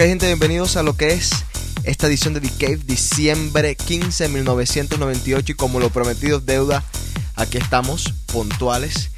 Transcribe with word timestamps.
Ok, 0.00 0.06
gente, 0.06 0.28
bienvenidos 0.28 0.78
a 0.78 0.82
lo 0.82 0.96
que 0.96 1.12
es 1.12 1.28
esta 1.84 2.06
edición 2.06 2.32
de 2.32 2.40
The 2.40 2.48
Cave, 2.58 2.78
diciembre 2.86 3.76
15 3.76 4.22
de 4.22 4.28
1998. 4.30 5.52
Y 5.52 5.54
como 5.54 5.78
lo 5.78 5.90
prometido 5.90 6.38
es 6.38 6.46
deuda, 6.46 6.82
aquí 7.36 7.58
estamos, 7.58 8.14
puntuales. 8.32 9.10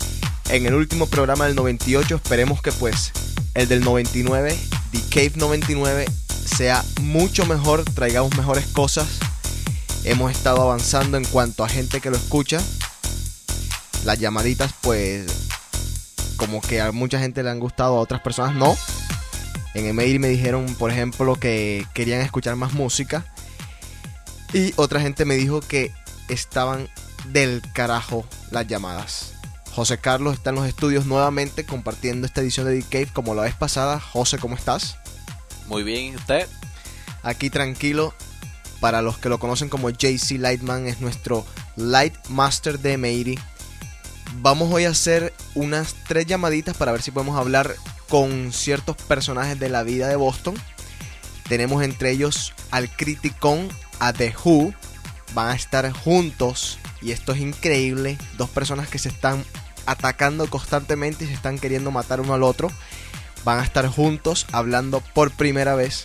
En 0.48 0.66
el 0.66 0.74
último 0.74 1.06
programa 1.06 1.46
del 1.46 1.54
98, 1.54 2.16
esperemos 2.16 2.62
que 2.62 2.72
pues 2.72 3.12
el 3.54 3.68
del 3.68 3.84
99, 3.84 4.58
The 4.90 5.00
Cave 5.08 5.32
99, 5.36 6.06
sea 6.44 6.84
mucho 7.00 7.46
mejor, 7.46 7.84
traigamos 7.84 8.36
mejores 8.36 8.66
cosas. 8.66 9.06
Hemos 10.02 10.32
estado 10.32 10.62
avanzando 10.62 11.16
en 11.16 11.24
cuanto 11.26 11.62
a 11.62 11.68
gente 11.68 12.00
que 12.00 12.10
lo 12.10 12.16
escucha. 12.16 12.60
Las 14.04 14.18
llamaditas, 14.18 14.74
pues, 14.80 15.26
como 16.36 16.60
que 16.60 16.80
a 16.80 16.90
mucha 16.90 17.20
gente 17.20 17.44
le 17.44 17.50
han 17.50 17.60
gustado, 17.60 17.98
a 17.98 18.00
otras 18.00 18.20
personas 18.20 18.56
no. 18.56 18.76
En 19.74 19.86
email 19.86 20.20
me 20.20 20.28
dijeron, 20.28 20.74
por 20.74 20.90
ejemplo, 20.90 21.36
que 21.36 21.86
querían 21.94 22.20
escuchar 22.20 22.56
más 22.56 22.72
música. 22.72 23.24
Y 24.52 24.74
otra 24.76 25.00
gente 25.00 25.24
me 25.24 25.34
dijo 25.36 25.60
que 25.60 25.92
estaban 26.28 26.88
del 27.32 27.62
carajo 27.72 28.26
las 28.50 28.66
llamadas. 28.66 29.32
José 29.74 29.98
Carlos 29.98 30.34
está 30.34 30.50
en 30.50 30.56
los 30.56 30.66
estudios 30.66 31.06
nuevamente 31.06 31.64
compartiendo 31.64 32.26
esta 32.26 32.42
edición 32.42 32.66
de 32.66 32.82
The 32.82 32.88
Cave 32.88 33.08
como 33.12 33.34
la 33.34 33.42
vez 33.42 33.54
pasada. 33.54 33.98
José, 33.98 34.38
¿cómo 34.38 34.54
estás? 34.54 34.98
Muy 35.66 35.82
bien, 35.82 36.12
¿y 36.12 36.16
usted? 36.16 36.46
Aquí 37.22 37.48
tranquilo. 37.48 38.12
Para 38.80 39.00
los 39.00 39.16
que 39.16 39.28
lo 39.28 39.38
conocen 39.38 39.68
como 39.68 39.90
JC 39.90 40.38
Lightman, 40.38 40.88
es 40.88 41.00
nuestro 41.00 41.46
Light 41.76 42.14
Master 42.28 42.80
de 42.80 42.98
Meiri. 42.98 43.38
Vamos 44.40 44.72
hoy 44.72 44.84
a 44.84 44.90
hacer 44.90 45.32
unas 45.54 45.94
tres 46.06 46.26
llamaditas 46.26 46.76
para 46.76 46.92
ver 46.92 47.00
si 47.00 47.10
podemos 47.10 47.38
hablar 47.38 47.76
con 48.12 48.52
ciertos 48.52 48.94
personajes 48.96 49.58
de 49.58 49.70
la 49.70 49.84
vida 49.84 50.06
de 50.06 50.16
Boston. 50.16 50.54
Tenemos 51.48 51.82
entre 51.82 52.10
ellos 52.10 52.52
al 52.70 52.90
Criticón, 52.90 53.70
a 54.00 54.12
The 54.12 54.34
Who. 54.44 54.74
Van 55.32 55.48
a 55.48 55.54
estar 55.54 55.90
juntos 55.92 56.78
y 57.00 57.12
esto 57.12 57.32
es 57.32 57.40
increíble. 57.40 58.18
Dos 58.36 58.50
personas 58.50 58.88
que 58.88 58.98
se 58.98 59.08
están 59.08 59.42
atacando 59.86 60.46
constantemente 60.50 61.24
y 61.24 61.28
se 61.28 61.32
están 61.32 61.58
queriendo 61.58 61.90
matar 61.90 62.20
uno 62.20 62.34
al 62.34 62.42
otro. 62.42 62.70
Van 63.46 63.60
a 63.60 63.64
estar 63.64 63.88
juntos 63.88 64.46
hablando 64.52 65.00
por 65.00 65.30
primera 65.30 65.74
vez. 65.74 66.04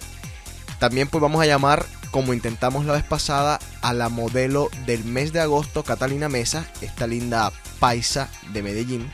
También 0.80 1.10
pues 1.10 1.22
vamos 1.22 1.42
a 1.42 1.46
llamar, 1.46 1.86
como 2.12 2.34
intentamos 2.34 2.86
la 2.86 2.94
vez 2.94 3.04
pasada, 3.04 3.60
a 3.82 3.92
la 3.92 4.08
modelo 4.08 4.70
del 4.86 5.04
mes 5.04 5.34
de 5.34 5.42
agosto, 5.42 5.84
Catalina 5.84 6.30
Mesa, 6.30 6.72
esta 6.80 7.06
linda 7.06 7.52
paisa 7.82 8.30
de 8.54 8.64
Medellín, 8.64 9.12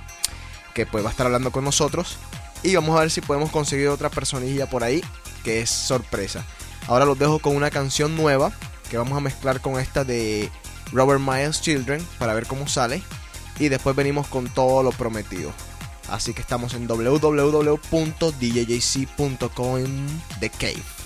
que 0.75 0.85
pues 0.85 1.03
va 1.03 1.07
a 1.07 1.11
estar 1.11 1.25
hablando 1.25 1.51
con 1.51 1.63
nosotros. 1.63 2.19
Y 2.63 2.75
vamos 2.75 2.97
a 2.97 3.01
ver 3.01 3.11
si 3.11 3.21
podemos 3.21 3.51
conseguir 3.51 3.89
otra 3.89 4.09
personilla 4.09 4.69
por 4.69 4.83
ahí, 4.83 5.03
que 5.43 5.61
es 5.61 5.69
sorpresa. 5.69 6.45
Ahora 6.87 7.05
los 7.05 7.19
dejo 7.19 7.39
con 7.39 7.55
una 7.55 7.69
canción 7.69 8.15
nueva, 8.15 8.51
que 8.89 8.97
vamos 8.97 9.17
a 9.17 9.21
mezclar 9.21 9.61
con 9.61 9.79
esta 9.79 10.03
de 10.03 10.49
Robert 10.91 11.19
Miles 11.19 11.61
Children, 11.61 12.05
para 12.19 12.33
ver 12.33 12.47
cómo 12.47 12.67
sale. 12.67 13.01
Y 13.59 13.69
después 13.69 13.95
venimos 13.95 14.27
con 14.27 14.47
todo 14.47 14.81
lo 14.81 14.91
prometido. 14.91 15.51
Así 16.09 16.33
que 16.33 16.41
estamos 16.41 16.73
en 16.73 16.87
www.djjc.com 16.87 17.83
The 20.39 20.49
Cave. 20.49 21.02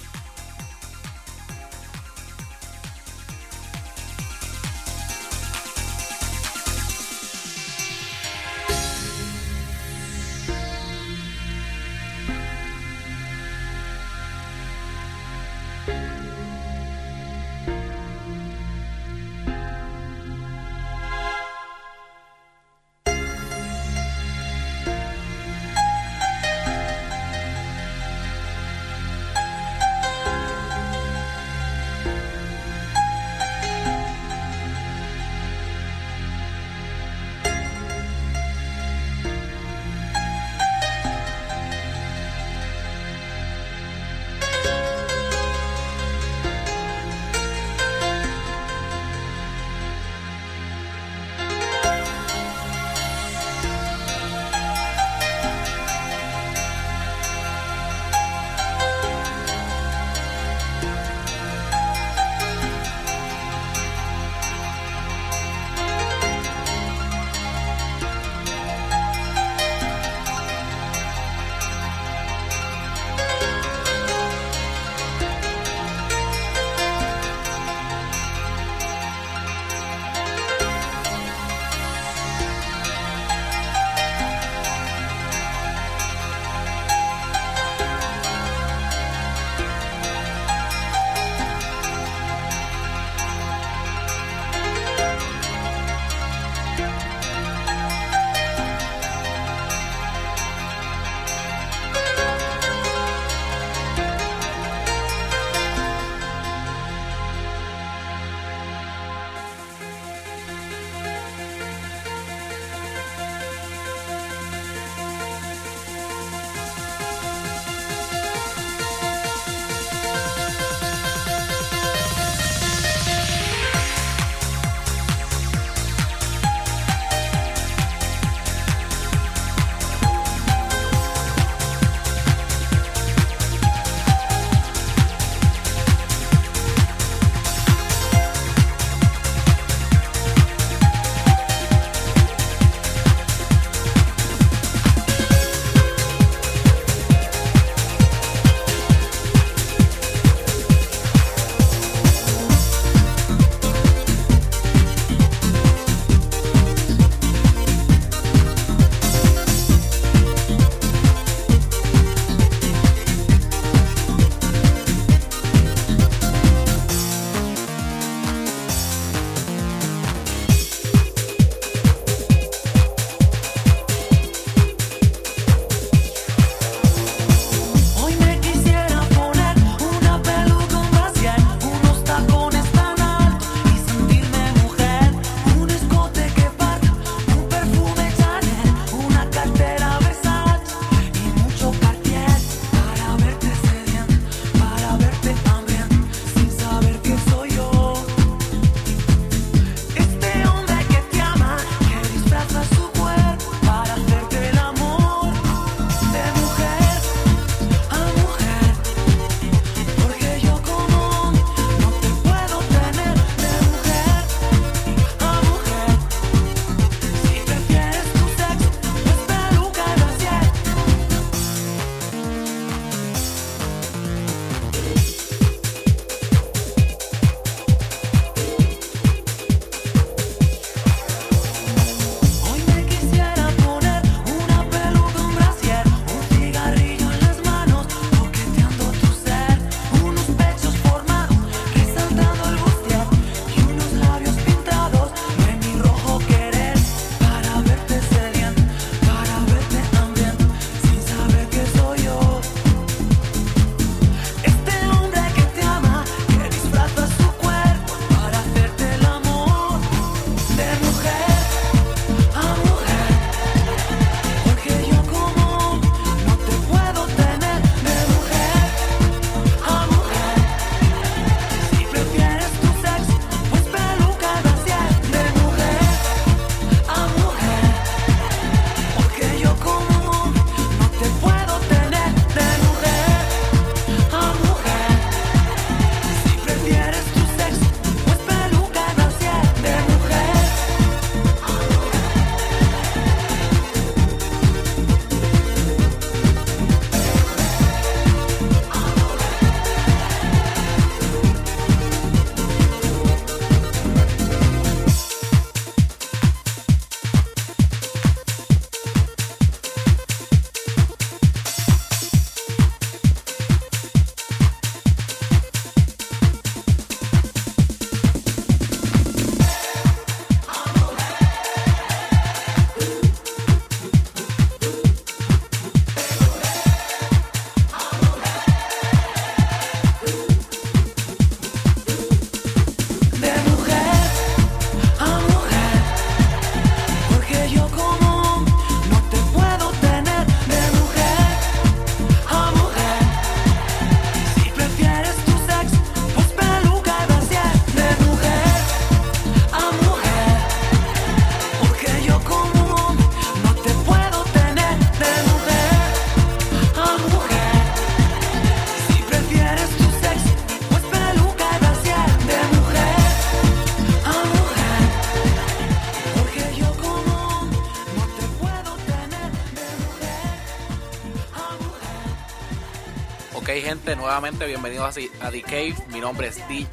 Nuevamente 374.20 374.48
bienvenidos 374.48 374.98
a, 375.22 375.30
The 375.30 375.44
Cave. 375.44 375.76
Mi 375.90 376.00
nombre 376.00 376.30
es 376.30 376.38
D. 376.48 376.66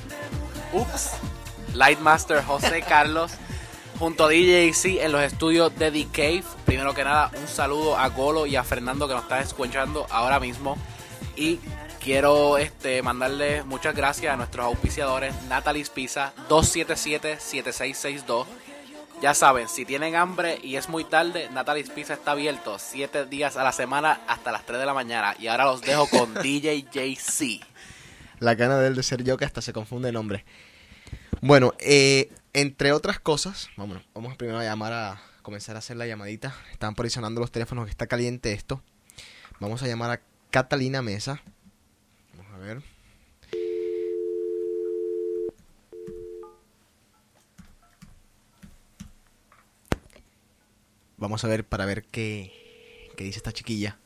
Ups, 0.73 1.11
Lightmaster 1.75 2.43
José 2.43 2.81
Carlos, 2.89 3.33
junto 3.99 4.25
a 4.25 4.29
DJC 4.31 5.03
en 5.03 5.13
los 5.13 5.21
estudios 5.21 5.79
de 5.79 5.91
The 5.91 6.07
Cave. 6.07 6.43
Primero 6.65 6.95
que 6.95 7.05
nada, 7.05 7.31
un 7.39 7.47
saludo 7.47 7.99
a 7.99 8.09
Golo 8.09 8.47
y 8.47 8.57
a 8.57 8.65
Fernando 8.65 9.07
que 9.07 9.13
nos 9.13 9.25
están 9.25 9.43
escuchando 9.43 10.07
ahora 10.09 10.41
mismo. 10.41 10.79
Y 11.37 11.61
quiero 12.03 12.57
este, 12.57 13.03
mandarle 13.03 13.63
muchas 13.65 13.95
gracias 13.95 14.33
a 14.33 14.39
nuestros 14.39 14.65
auspiciadores, 14.65 15.35
Natalie 15.43 15.85
Pizza 15.93 16.33
277-7662. 16.49 18.47
Ya 19.25 19.33
saben, 19.33 19.71
si 19.71 19.87
tienen 19.87 20.17
hambre 20.17 20.59
y 20.63 20.77
es 20.77 20.91
muy 20.91 21.03
tarde, 21.03 21.49
Natalie's 21.49 21.89
Pizza 21.89 22.13
está 22.13 22.33
abierto 22.33 22.79
7 22.79 23.25
días 23.25 23.57
a 23.57 23.65
la 23.65 23.73
semana 23.73 24.21
hasta 24.29 24.53
las 24.53 24.67
3 24.67 24.79
de 24.79 24.85
la 24.85 24.93
mañana. 24.93 25.35
Y 25.39 25.47
ahora 25.47 25.65
los 25.65 25.81
dejo 25.81 26.07
con 26.11 26.35
DJ 26.43 26.83
JC. 26.93 27.65
La 28.39 28.55
gana 28.55 28.77
de 28.77 28.89
él 28.89 28.95
de 28.95 29.03
ser 29.03 29.25
yo 29.25 29.39
que 29.39 29.47
hasta 29.47 29.63
se 29.63 29.73
confunde 29.73 30.09
el 30.09 30.15
nombre. 30.15 30.45
Bueno, 31.41 31.73
eh, 31.79 32.35
entre 32.53 32.93
otras 32.93 33.19
cosas, 33.19 33.71
vámonos, 33.79 34.03
vamos 34.13 34.37
primero 34.37 34.59
a 34.59 34.63
llamar 34.63 34.93
a 34.93 35.23
comenzar 35.41 35.77
a 35.77 35.79
hacer 35.79 35.97
la 35.97 36.07
llamadita. 36.07 36.55
Están 36.71 36.95
posicionando 36.95 37.41
los 37.41 37.51
teléfonos 37.51 37.87
que 37.87 37.93
está 37.93 38.07
caliente 38.07 38.53
esto. 38.53 38.83
Vamos 39.59 39.83
a 39.83 39.87
llamar 39.87 40.11
a 40.11 40.21
Catalina 40.51 41.01
Mesa. 41.01 41.41
Vamos 42.37 42.53
a 42.53 42.59
ver. 42.59 42.94
Vamos 51.25 51.43
a 51.43 51.49
ver 51.49 51.65
para 51.65 51.87
ver 51.87 52.05
qué, 52.05 52.53
qué 53.17 53.25
dice 53.25 53.39
esta 53.39 53.51
chiquilla. 53.51 53.97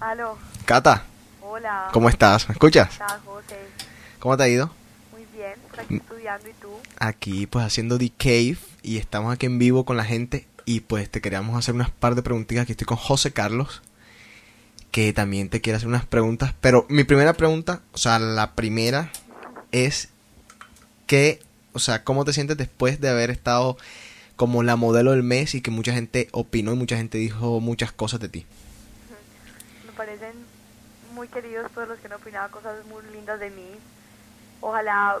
Aló. 0.00 0.36
Cata. 0.64 1.04
Hola. 1.40 1.88
¿Cómo 1.92 2.08
estás? 2.08 2.48
¿Me 2.48 2.54
escuchas? 2.54 2.98
¿Cómo 2.98 3.06
estás, 3.06 3.22
José? 3.24 3.58
¿Cómo 4.18 4.36
te 4.36 4.42
ha 4.42 4.48
ido? 4.48 4.74
Muy 5.12 5.24
bien, 5.26 5.54
por 5.70 5.78
aquí 5.78 5.94
estudiando 5.94 6.48
y 6.48 6.52
tú. 6.54 6.70
Aquí 6.98 7.46
pues 7.46 7.64
haciendo 7.64 7.96
The 7.96 8.10
Cave 8.18 8.58
y 8.82 8.98
estamos 8.98 9.32
aquí 9.32 9.46
en 9.46 9.60
vivo 9.60 9.84
con 9.84 9.96
la 9.96 10.04
gente 10.04 10.48
y 10.64 10.80
pues 10.80 11.08
te 11.08 11.20
queríamos 11.20 11.56
hacer 11.56 11.76
unas 11.76 11.92
par 11.92 12.16
de 12.16 12.24
preguntitas. 12.24 12.64
Aquí 12.64 12.72
estoy 12.72 12.88
con 12.88 12.96
José 12.96 13.32
Carlos 13.32 13.82
que 14.90 15.12
también 15.12 15.48
te 15.48 15.60
quiere 15.60 15.76
hacer 15.76 15.86
unas 15.86 16.06
preguntas. 16.06 16.56
Pero 16.60 16.86
mi 16.88 17.04
primera 17.04 17.34
pregunta, 17.34 17.82
o 17.92 17.98
sea, 17.98 18.18
la 18.18 18.56
primera 18.56 19.12
es 19.70 20.08
que, 21.06 21.40
o 21.72 21.78
sea, 21.78 22.04
¿cómo 22.04 22.24
te 22.24 22.32
sientes 22.32 22.56
después 22.56 23.00
de 23.00 23.08
haber 23.08 23.30
estado 23.30 23.76
como 24.36 24.62
la 24.62 24.76
modelo 24.76 25.12
del 25.12 25.22
mes 25.22 25.54
y 25.54 25.60
que 25.60 25.70
mucha 25.70 25.92
gente 25.92 26.28
opinó 26.32 26.72
y 26.72 26.76
mucha 26.76 26.96
gente 26.96 27.18
dijo 27.18 27.60
muchas 27.60 27.92
cosas 27.92 28.20
de 28.20 28.28
ti? 28.28 28.46
Me 29.86 29.92
parecen 29.92 30.32
muy 31.14 31.28
queridos 31.28 31.70
todos 31.72 31.88
los 31.88 31.98
que 31.98 32.06
han 32.06 32.14
opinado 32.14 32.50
cosas 32.50 32.84
muy 32.86 33.02
lindas 33.12 33.38
de 33.38 33.50
mí. 33.50 33.70
Ojalá 34.60 35.18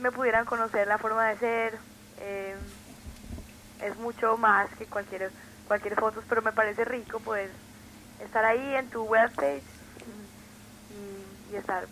me 0.00 0.12
pudieran 0.12 0.44
conocer 0.44 0.86
la 0.86 0.98
forma 0.98 1.28
de 1.28 1.38
ser. 1.38 1.78
Eh, 2.20 2.54
es 3.82 3.96
mucho 3.96 4.36
más 4.36 4.68
que 4.76 4.84
cualquier 4.84 5.30
cualquier 5.66 5.94
fotos, 5.94 6.24
pero 6.28 6.42
me 6.42 6.52
parece 6.52 6.84
rico 6.84 7.20
poder 7.20 7.48
estar 8.24 8.44
ahí 8.44 8.74
en 8.74 8.90
tu 8.90 9.04
webpage 9.04 9.62
y, 10.90 11.54
y 11.54 11.56
estar 11.56 11.86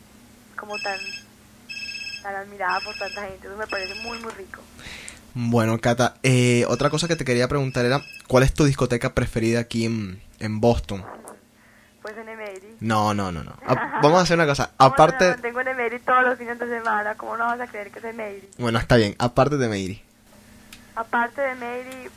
como 0.56 0.76
tan 0.80 0.98
tan 2.22 2.34
admirada 2.34 2.80
por 2.80 2.96
tanta 2.96 3.22
gente. 3.26 3.46
Eso 3.46 3.56
me 3.56 3.66
parece 3.66 3.94
muy, 4.02 4.18
muy 4.20 4.32
rico. 4.32 4.60
Bueno, 5.34 5.78
Cata, 5.78 6.14
eh, 6.22 6.64
otra 6.68 6.90
cosa 6.90 7.06
que 7.06 7.16
te 7.16 7.24
quería 7.24 7.48
preguntar 7.48 7.84
era, 7.84 8.02
¿cuál 8.26 8.42
es 8.42 8.54
tu 8.54 8.64
discoteca 8.64 9.14
preferida 9.14 9.60
aquí 9.60 9.84
en, 9.84 10.20
en 10.40 10.60
Boston? 10.60 11.04
Pues 12.02 12.16
en 12.16 12.28
Emery. 12.28 12.76
No, 12.80 13.12
no, 13.14 13.30
no, 13.30 13.44
no. 13.44 13.52
A- 13.66 14.00
vamos 14.02 14.18
a 14.18 14.22
hacer 14.22 14.36
una 14.36 14.46
cosa. 14.46 14.70
Aparte... 14.78 15.28
No, 15.36 15.36
tengo 15.42 15.60
en 15.60 15.68
Emery 15.68 15.98
todos 16.00 16.24
los 16.24 16.38
fines 16.38 16.58
de 16.58 16.66
semana. 16.66 17.14
¿Cómo 17.16 17.36
no 17.36 17.44
vas 17.44 17.60
a 17.60 17.66
creer 17.66 17.90
que 17.90 17.98
es 17.98 18.04
Emery? 18.06 18.48
Bueno, 18.58 18.78
está 18.78 18.96
bien. 18.96 19.14
Aparte 19.18 19.58
de 19.58 19.68
Meiri. 19.68 20.02
Aparte 20.96 21.40
de 21.42 21.50
Emery, 21.52 22.10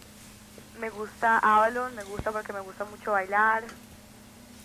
me 0.80 0.90
gusta 0.90 1.38
Avalon. 1.40 1.94
Me 1.96 2.04
gusta 2.04 2.32
porque 2.32 2.54
me 2.54 2.62
gusta 2.62 2.86
mucho 2.86 3.12
bailar. 3.12 3.64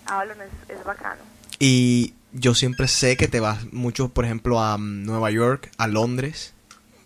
Avalon 0.07 0.39
es, 0.43 0.71
es 0.79 0.85
bacano. 0.85 1.23
Y 1.59 2.15
yo 2.39 2.55
siempre 2.55 2.89
sé 2.89 3.17
que 3.17 3.29
te 3.29 3.41
vas 3.41 3.73
mucho, 3.73 4.09
por 4.09 4.25
ejemplo, 4.25 4.61
a 4.61 4.77
mm, 4.79 5.05
Nueva 5.05 5.31
York, 5.31 5.71
a 5.79 5.87
Londres. 5.87 6.55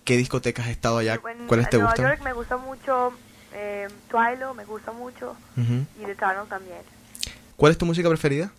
¿Qué 0.05 0.17
discotecas 0.17 0.67
has 0.67 0.73
estado 0.73 0.99
allá? 0.99 1.19
¿Cuáles 1.19 1.69
te 1.71 1.77
en 1.77 1.83
Nueva 1.83 1.95
gustan? 1.95 2.07
York 2.07 2.23
me 2.25 2.33
gusta 2.33 2.57
mucho 2.57 3.13
eh, 3.53 3.89
Twilo, 4.09 4.55
me 4.55 4.65
gusta 4.65 4.93
mucho. 4.93 5.37
Y 5.57 6.05
The 6.05 6.15
Tunnel 6.15 6.49
también. 6.49 6.81
¿Cuál 7.57 7.73
es 7.73 7.79
tu 7.79 7.87
música 7.87 8.09
preferida? 8.09 8.51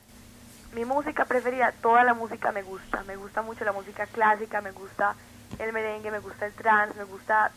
Mi 0.74 0.86
música 0.86 1.26
preferida, 1.26 1.74
toda 1.82 2.04
la 2.04 2.14
música 2.14 2.52
me 2.52 2.62
gusta. 2.62 3.04
Me 3.04 3.16
gusta 3.16 3.42
mucho 3.42 3.66
la 3.66 3.74
música 3.74 4.06
clásica, 4.06 4.62
me 4.62 4.72
gusta 4.72 5.16
el 5.60 5.74
merengue, 5.74 6.12
me 6.12 6.20
gusta 6.20 6.46
el 6.46 6.54
trance, 6.54 6.98
me 6.98 7.04
gusta 7.06 7.52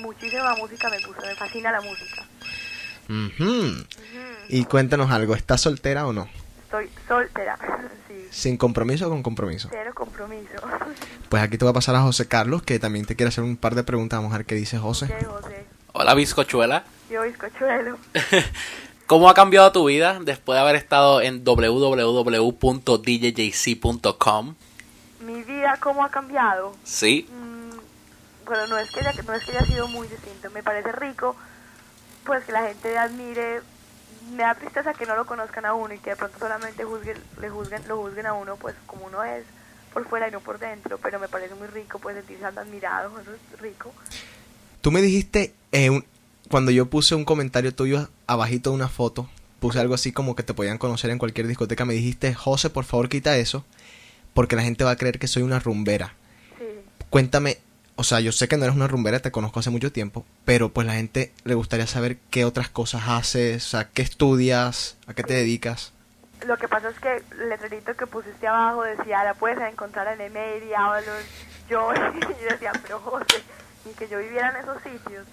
muchísima 0.00 0.54
música, 0.54 0.88
me 0.90 1.00
gusta, 1.00 1.26
me 1.26 1.34
fascina 1.34 1.72
la 1.72 1.80
música. 1.80 2.24
Ujú. 3.08 3.84
Y 4.48 4.64
cuéntanos 4.64 5.10
algo, 5.10 5.34
¿estás 5.34 5.60
soltera 5.60 6.06
o 6.06 6.12
no? 6.12 6.28
Estoy 6.64 6.88
soltera, 7.08 7.58
¿Sin 8.32 8.56
compromiso 8.56 9.06
o 9.06 9.10
con 9.10 9.22
compromiso? 9.22 9.68
cero 9.70 9.92
compromiso. 9.94 10.54
Pues 11.28 11.42
aquí 11.42 11.56
te 11.56 11.64
voy 11.64 11.70
a 11.70 11.74
pasar 11.74 11.94
a 11.94 12.02
José 12.02 12.26
Carlos, 12.28 12.62
que 12.62 12.78
también 12.78 13.06
te 13.06 13.16
quiere 13.16 13.28
hacer 13.28 13.42
un 13.44 13.56
par 13.56 13.74
de 13.74 13.84
preguntas. 13.84 14.18
Vamos 14.18 14.34
a 14.34 14.38
ver 14.38 14.44
qué 14.46 14.54
dice 14.54 14.76
José. 14.78 15.08
Hola, 15.94 16.12
bizcochuela. 16.14 16.84
yo 17.10 17.22
bizcochuelo. 17.22 17.96
¿Cómo 19.06 19.30
ha 19.30 19.34
cambiado 19.34 19.72
tu 19.72 19.86
vida 19.86 20.18
después 20.22 20.56
de 20.56 20.60
haber 20.60 20.76
estado 20.76 21.22
en 21.22 21.42
www.djjc.com? 23.42 24.54
Mi 25.20 25.42
vida, 25.42 25.78
¿cómo 25.80 26.04
ha 26.04 26.10
cambiado? 26.10 26.74
Sí, 26.84 27.26
Mm, 27.30 27.70
bueno, 28.46 28.66
no 28.68 28.78
es 28.78 28.90
que 28.90 29.00
haya, 29.00 29.12
no 29.22 29.32
es 29.34 29.44
que 29.44 29.52
haya 29.52 29.64
sido 29.66 29.88
muy 29.88 30.06
distinto. 30.08 30.50
Me 30.50 30.62
parece 30.62 30.92
rico, 30.92 31.34
pues 32.24 32.44
que 32.44 32.52
la 32.52 32.66
gente 32.68 32.98
admire. 32.98 33.60
Me 34.30 34.42
da 34.44 34.54
tristeza 34.54 34.94
que 34.94 35.04
no 35.06 35.16
lo 35.16 35.26
conozcan 35.26 35.64
a 35.66 35.74
uno 35.74 35.92
y 35.94 35.98
que 35.98 36.10
de 36.10 36.16
pronto 36.16 36.38
solamente 36.38 36.84
juzguen, 36.84 37.16
le 37.40 37.50
juzguen, 37.50 37.82
lo 37.88 37.96
juzguen 37.98 38.26
a 38.26 38.34
uno, 38.34 38.56
pues 38.56 38.74
como 38.86 39.06
uno 39.06 39.22
es 39.24 39.44
por 39.92 40.08
fuera 40.08 40.28
y 40.28 40.30
no 40.30 40.40
por 40.40 40.58
dentro. 40.58 40.98
Pero 40.98 41.18
me 41.20 41.28
parece 41.28 41.54
muy 41.54 41.66
rico, 41.68 41.98
pues 41.98 42.16
sentirse 42.16 42.44
admirado, 42.46 43.18
eso 43.20 43.30
es 43.32 43.60
rico. 43.60 43.92
Tú 44.80 44.90
me 44.90 45.02
dijiste, 45.02 45.52
eh, 45.72 45.90
un- 45.90 46.04
cuando 46.50 46.70
yo 46.70 46.86
puse 46.86 47.14
un 47.14 47.24
comentario 47.24 47.74
tuyo 47.74 48.08
abajito 48.26 48.70
de 48.70 48.76
una 48.76 48.88
foto, 48.88 49.28
puse 49.60 49.78
algo 49.80 49.94
así 49.94 50.12
como 50.12 50.34
que 50.34 50.42
te 50.42 50.54
podían 50.54 50.78
conocer 50.78 51.10
en 51.10 51.18
cualquier 51.18 51.46
discoteca, 51.46 51.84
me 51.84 51.94
dijiste, 51.94 52.34
José, 52.34 52.68
por 52.70 52.84
favor 52.84 53.08
quita 53.08 53.36
eso, 53.36 53.64
porque 54.34 54.56
la 54.56 54.62
gente 54.62 54.82
va 54.84 54.92
a 54.92 54.96
creer 54.96 55.18
que 55.18 55.28
soy 55.28 55.42
una 55.42 55.58
rumbera. 55.60 56.14
Sí. 56.58 56.64
Cuéntame, 57.10 57.58
o 57.96 58.04
sea, 58.04 58.20
yo 58.20 58.32
sé 58.32 58.48
que 58.48 58.56
no 58.56 58.64
eres 58.64 58.76
una 58.76 58.88
rumbera, 58.88 59.20
te 59.20 59.30
conozco 59.30 59.60
hace 59.60 59.70
mucho 59.70 59.92
tiempo, 59.92 60.24
pero 60.44 60.70
pues 60.70 60.86
la 60.86 60.94
gente 60.94 61.32
le 61.44 61.54
gustaría 61.54 61.86
saber 61.86 62.18
qué 62.30 62.44
otras 62.44 62.68
cosas 62.68 63.02
haces, 63.06 63.66
o 63.66 63.68
sea, 63.68 63.88
qué 63.88 64.02
estudias, 64.02 64.96
a 65.06 65.14
qué 65.14 65.22
te 65.22 65.34
dedicas. 65.34 65.92
Lo 66.46 66.56
que 66.56 66.68
pasa 66.68 66.88
es 66.88 66.98
que 66.98 67.22
el 67.40 67.48
letrerito 67.50 67.94
que 67.94 68.06
pusiste 68.06 68.46
abajo 68.46 68.82
decía, 68.82 69.22
la 69.24 69.34
puedes 69.34 69.60
encontrar 69.60 70.08
en 70.08 70.20
Emery, 70.20 70.74
Avalon, 70.74 71.22
yo, 71.68 71.90
y 72.40 72.44
decía, 72.44 72.72
pero 72.82 72.98
José, 72.98 73.42
y 73.84 73.94
que 73.94 74.08
yo 74.08 74.18
viviera 74.18 74.50
en 74.50 74.56
esos 74.56 74.82
sitios. 74.82 75.26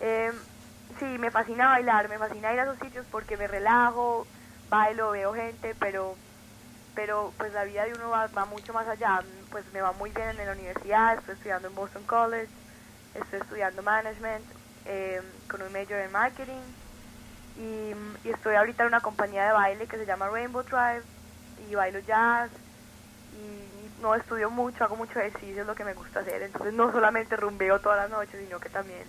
Eh, 0.00 0.32
sí, 0.98 1.04
me 1.18 1.30
fascina 1.30 1.68
bailar, 1.68 2.08
me 2.08 2.18
fascina 2.18 2.52
ir 2.52 2.60
a 2.60 2.62
esos 2.62 2.78
sitios 2.78 3.04
porque 3.10 3.36
me 3.36 3.46
relajo, 3.46 4.26
bailo, 4.70 5.10
veo 5.10 5.34
gente, 5.34 5.74
pero 5.78 6.16
pero 6.94 7.32
pues 7.38 7.52
la 7.52 7.64
vida 7.64 7.84
de 7.84 7.92
uno 7.94 8.10
va, 8.10 8.44
mucho 8.46 8.72
más 8.72 8.86
allá. 8.88 9.22
Pues 9.50 9.64
me 9.72 9.80
va 9.80 9.92
muy 9.92 10.10
bien 10.10 10.30
en 10.30 10.46
la 10.46 10.52
universidad, 10.52 11.18
estoy 11.18 11.34
estudiando 11.34 11.68
en 11.68 11.74
Boston 11.74 12.02
College, 12.04 12.48
estoy 13.14 13.40
estudiando 13.40 13.82
management 13.82 14.44
eh, 14.86 15.22
con 15.48 15.62
un 15.62 15.72
major 15.72 15.98
en 16.00 16.12
marketing 16.12 16.60
y, 17.56 17.94
estoy 18.28 18.56
ahorita 18.56 18.82
en 18.82 18.88
una 18.88 19.00
compañía 19.00 19.46
de 19.46 19.52
baile 19.52 19.86
que 19.86 19.96
se 19.96 20.06
llama 20.06 20.28
Rainbow 20.28 20.64
Tribe 20.64 21.02
y 21.70 21.74
bailo 21.74 22.00
jazz 22.00 22.50
y 23.32 24.02
no 24.02 24.14
estudio 24.14 24.50
mucho, 24.50 24.84
hago 24.84 24.96
mucho 24.96 25.18
ejercicio, 25.20 25.62
es 25.62 25.66
lo 25.66 25.74
que 25.74 25.84
me 25.84 25.94
gusta 25.94 26.20
hacer. 26.20 26.42
Entonces 26.42 26.72
no 26.72 26.90
solamente 26.90 27.36
rumbeo 27.36 27.80
todas 27.80 27.98
las 27.98 28.10
noches, 28.10 28.40
sino 28.44 28.58
que 28.58 28.68
también 28.68 29.04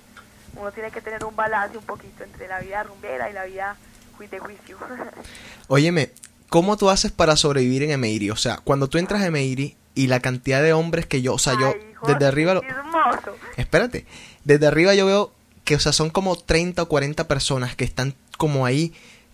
uno 0.56 0.72
tiene 0.72 0.92
que 0.92 1.02
tener 1.02 1.24
un 1.26 1.36
balance 1.36 1.78
un 1.78 1.86
poquito 1.86 2.24
entre 2.24 2.48
la 2.48 2.60
vida 2.60 2.84
rumbera 2.84 3.30
y 3.30 3.34
la 3.34 3.46
vida 3.46 3.76
de 4.20 4.40
juicio. 4.40 4.78
Óyeme, 5.68 6.12
¿cómo 6.56 6.78
tú 6.78 6.90
haces 6.90 7.12
para 7.12 7.36
sobrevivir 7.36 7.84
en 7.84 7.92
Emeiri? 7.92 8.30
O 8.30 8.38
sea, 8.38 8.62
cuando 8.64 8.88
tú 8.88 8.98
entras 8.98 9.22
a 9.22 9.26
Emeiri 9.26 9.76
y 9.94 10.08
la 10.08 10.22
cantidad 10.22 10.64
de 10.64 10.72
hombres 10.72 11.06
que 11.06 11.22
yo, 11.22 11.34
o 11.34 11.38
sea, 11.38 11.60
yo 11.60 11.68
Ay, 11.68 11.82
desde 12.08 12.26
arriba 12.26 12.54
lo... 12.54 12.64
hermoso. 12.64 13.36
Espérate, 13.58 14.06
desde 14.46 14.66
arriba 14.66 14.96
yo 14.96 15.06
veo 15.06 15.34
que, 15.66 15.76
o 15.76 15.80
sea, 15.80 15.92
son 15.92 16.10
como 16.10 16.38
30 16.38 16.84
o 16.84 16.88
40 16.88 17.28
personas 17.28 17.76
que 17.76 17.84
están 17.84 18.16
como 18.38 18.66
ahí, 18.66 18.94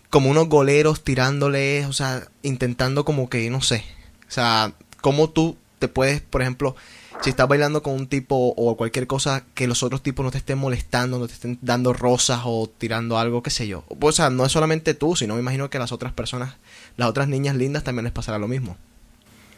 como 0.10 0.32
unos 0.32 0.50
goleros 0.50 1.04
tirándoles, 1.04 1.86
o 1.86 1.94
sea, 1.94 2.28
intentando 2.42 3.06
como 3.06 3.30
que, 3.30 3.52
no 3.52 3.62
sé, 3.62 3.86
o 4.28 4.32
sea, 4.32 4.74
cómo 5.02 5.30
tú 5.30 5.58
te 5.78 5.88
puedes, 5.88 6.22
por 6.22 6.42
ejemplo, 6.42 6.76
si 7.22 7.30
estás 7.30 7.48
bailando 7.48 7.84
con 7.84 7.94
un 7.94 8.08
tipo 8.08 8.56
o 8.58 8.76
cualquier 8.76 9.06
cosa 9.06 9.44
que 9.54 9.68
los 9.68 9.84
otros 9.84 10.02
tipos 10.02 10.24
no 10.24 10.32
te 10.32 10.40
estén 10.40 10.58
molestando, 10.58 11.20
no 11.20 11.28
te 11.28 11.34
estén 11.34 11.60
dando 11.62 11.94
rosas 11.94 12.42
o 12.46 12.68
tirando 12.68 13.20
algo, 13.20 13.44
qué 13.44 13.52
sé 13.52 13.68
yo. 13.68 13.84
O 14.00 14.12
sea, 14.12 14.32
no 14.32 14.44
es 14.44 14.52
solamente 14.52 14.96
tú, 14.96 15.16
sino 15.16 15.36
me 15.36 15.42
imagino 15.42 15.70
que 15.70 15.78
las 15.78 15.92
otras 15.92 16.14
personas, 16.14 16.56
las 16.98 17.08
otras 17.10 17.28
niñas 17.28 17.56
lindas 17.56 17.84
también 17.84 18.04
les 18.06 18.14
pasará 18.14 18.38
lo 18.38 18.48
mismo. 18.48 18.78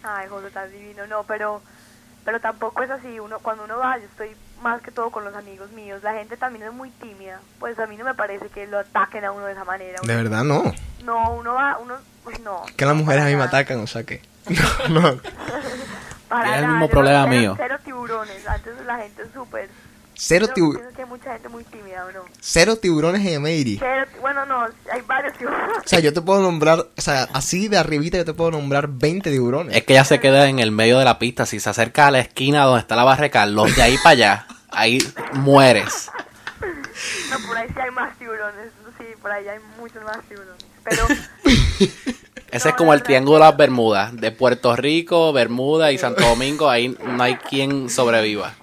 Ay, 0.03 0.27
José, 0.27 0.49
tan 0.51 0.71
divino. 0.71 1.07
No, 1.07 1.23
pero, 1.23 1.61
pero 2.25 2.39
tampoco 2.39 2.83
es 2.83 2.89
así. 2.89 3.19
Uno, 3.19 3.39
cuando 3.39 3.63
uno 3.63 3.77
va, 3.77 3.97
yo 3.97 4.05
estoy 4.05 4.35
más 4.61 4.81
que 4.81 4.91
todo 4.91 5.11
con 5.11 5.23
los 5.23 5.35
amigos 5.35 5.71
míos. 5.71 6.01
La 6.03 6.13
gente 6.13 6.37
también 6.37 6.65
es 6.65 6.73
muy 6.73 6.89
tímida. 6.91 7.39
Pues 7.59 7.77
a 7.79 7.87
mí 7.87 7.97
no 7.97 8.05
me 8.05 8.13
parece 8.13 8.49
que 8.49 8.67
lo 8.67 8.79
ataquen 8.79 9.25
a 9.25 9.31
uno 9.31 9.45
de 9.45 9.53
esa 9.53 9.63
manera. 9.63 9.99
De 10.03 10.15
verdad, 10.15 10.43
no. 10.43 10.63
No, 11.03 11.31
uno 11.33 11.53
va, 11.53 11.77
uno, 11.77 11.95
pues 12.23 12.39
no. 12.39 12.63
Que 12.75 12.85
las 12.85 12.95
mujeres 12.95 13.23
a 13.23 13.27
mí 13.27 13.35
me 13.35 13.43
atacan, 13.43 13.79
o 13.79 13.87
sea 13.87 14.03
que... 14.03 14.21
No, 14.89 15.01
no. 15.01 15.19
Para 16.27 16.55
Es 16.57 16.63
el 16.63 16.69
mismo 16.69 16.89
problema 16.89 17.27
mío. 17.27 17.53
Cero 17.57 17.77
tiburones. 17.83 18.47
Antes 18.47 18.73
la 18.85 18.97
gente 18.97 19.21
es 19.21 19.29
súper. 19.33 19.69
Cero, 20.15 20.47
Yo 20.49 20.53
tibu- 20.53 20.75
pienso 20.75 20.95
que 20.95 21.01
hay 21.01 21.07
mucha 21.09 21.33
gente 21.33 21.49
muy 21.49 21.63
tímida, 21.65 22.05
¿o 22.05 22.11
no? 22.11 22.19
cero 22.39 22.75
tiburones 22.77 23.21
en 23.25 23.33
Emery. 23.33 23.77
Cero, 23.79 24.05
bueno, 24.21 24.45
no, 24.45 24.65
hay 24.91 25.01
varios 25.07 25.33
tiburones. 25.37 25.77
O 25.77 25.87
sea, 25.87 25.99
yo 25.99 26.13
te 26.13 26.21
puedo 26.21 26.41
nombrar, 26.41 26.79
o 26.95 27.01
sea, 27.01 27.27
así 27.33 27.67
de 27.67 27.77
arribita 27.77 28.17
yo 28.17 28.25
te 28.25 28.33
puedo 28.33 28.51
nombrar 28.51 28.87
20 28.87 29.31
tiburones. 29.31 29.75
Es 29.75 29.83
que 29.83 29.93
ella 29.93 30.05
se 30.05 30.19
queda 30.19 30.47
en 30.47 30.59
el 30.59 30.71
medio 30.71 30.99
de 30.99 31.05
la 31.05 31.19
pista. 31.19 31.45
Si 31.45 31.59
se 31.59 31.69
acerca 31.69 32.07
a 32.07 32.11
la 32.11 32.19
esquina 32.19 32.63
donde 32.63 32.81
está 32.81 32.95
la 32.95 33.03
barra 33.03 33.23
de 33.23 33.29
Carlos, 33.31 33.75
de 33.75 33.81
ahí 33.81 33.97
para 33.97 34.09
allá, 34.11 34.47
ahí 34.69 34.99
mueres. 35.33 36.09
No, 37.31 37.47
por 37.47 37.57
ahí 37.57 37.67
sí 37.67 37.79
hay 37.79 37.91
más 37.91 38.17
tiburones. 38.17 38.69
Sí, 38.97 39.05
por 39.21 39.31
ahí 39.31 39.47
hay 39.47 39.59
muchos 39.79 40.03
más 40.03 40.19
tiburones. 40.29 40.63
Pero 40.83 41.05
Ese 42.51 42.67
es 42.69 42.73
No, 42.73 42.75
como 42.75 42.91
de 42.91 42.97
el 42.97 43.03
triángulo 43.03 43.39
de 43.39 43.45
las 43.45 43.57
Bermudas. 43.57 44.15
De 44.15 44.31
Puerto 44.31 44.75
Rico, 44.75 45.33
Bermuda 45.33 45.91
y 45.91 45.97
Santo 45.97 46.23
Domingo, 46.23 46.69
ahí 46.69 46.95
no 47.03 47.23
hay 47.23 47.35
quien 47.37 47.89
sobreviva. 47.89 48.53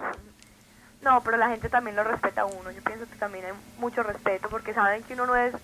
No, 1.02 1.22
pero 1.22 1.36
la 1.38 1.48
gente 1.48 1.68
también 1.68 1.96
lo 1.96 2.04
respeta 2.04 2.42
a 2.42 2.44
uno. 2.44 2.70
Yo 2.70 2.82
pienso 2.82 3.06
que 3.08 3.16
también 3.16 3.44
hay 3.46 3.52
mucho 3.78 4.02
respeto 4.02 4.48
porque 4.50 4.74
saben 4.74 5.02
que 5.02 5.14
uno 5.14 5.26
no 5.26 5.36
es 5.36 5.54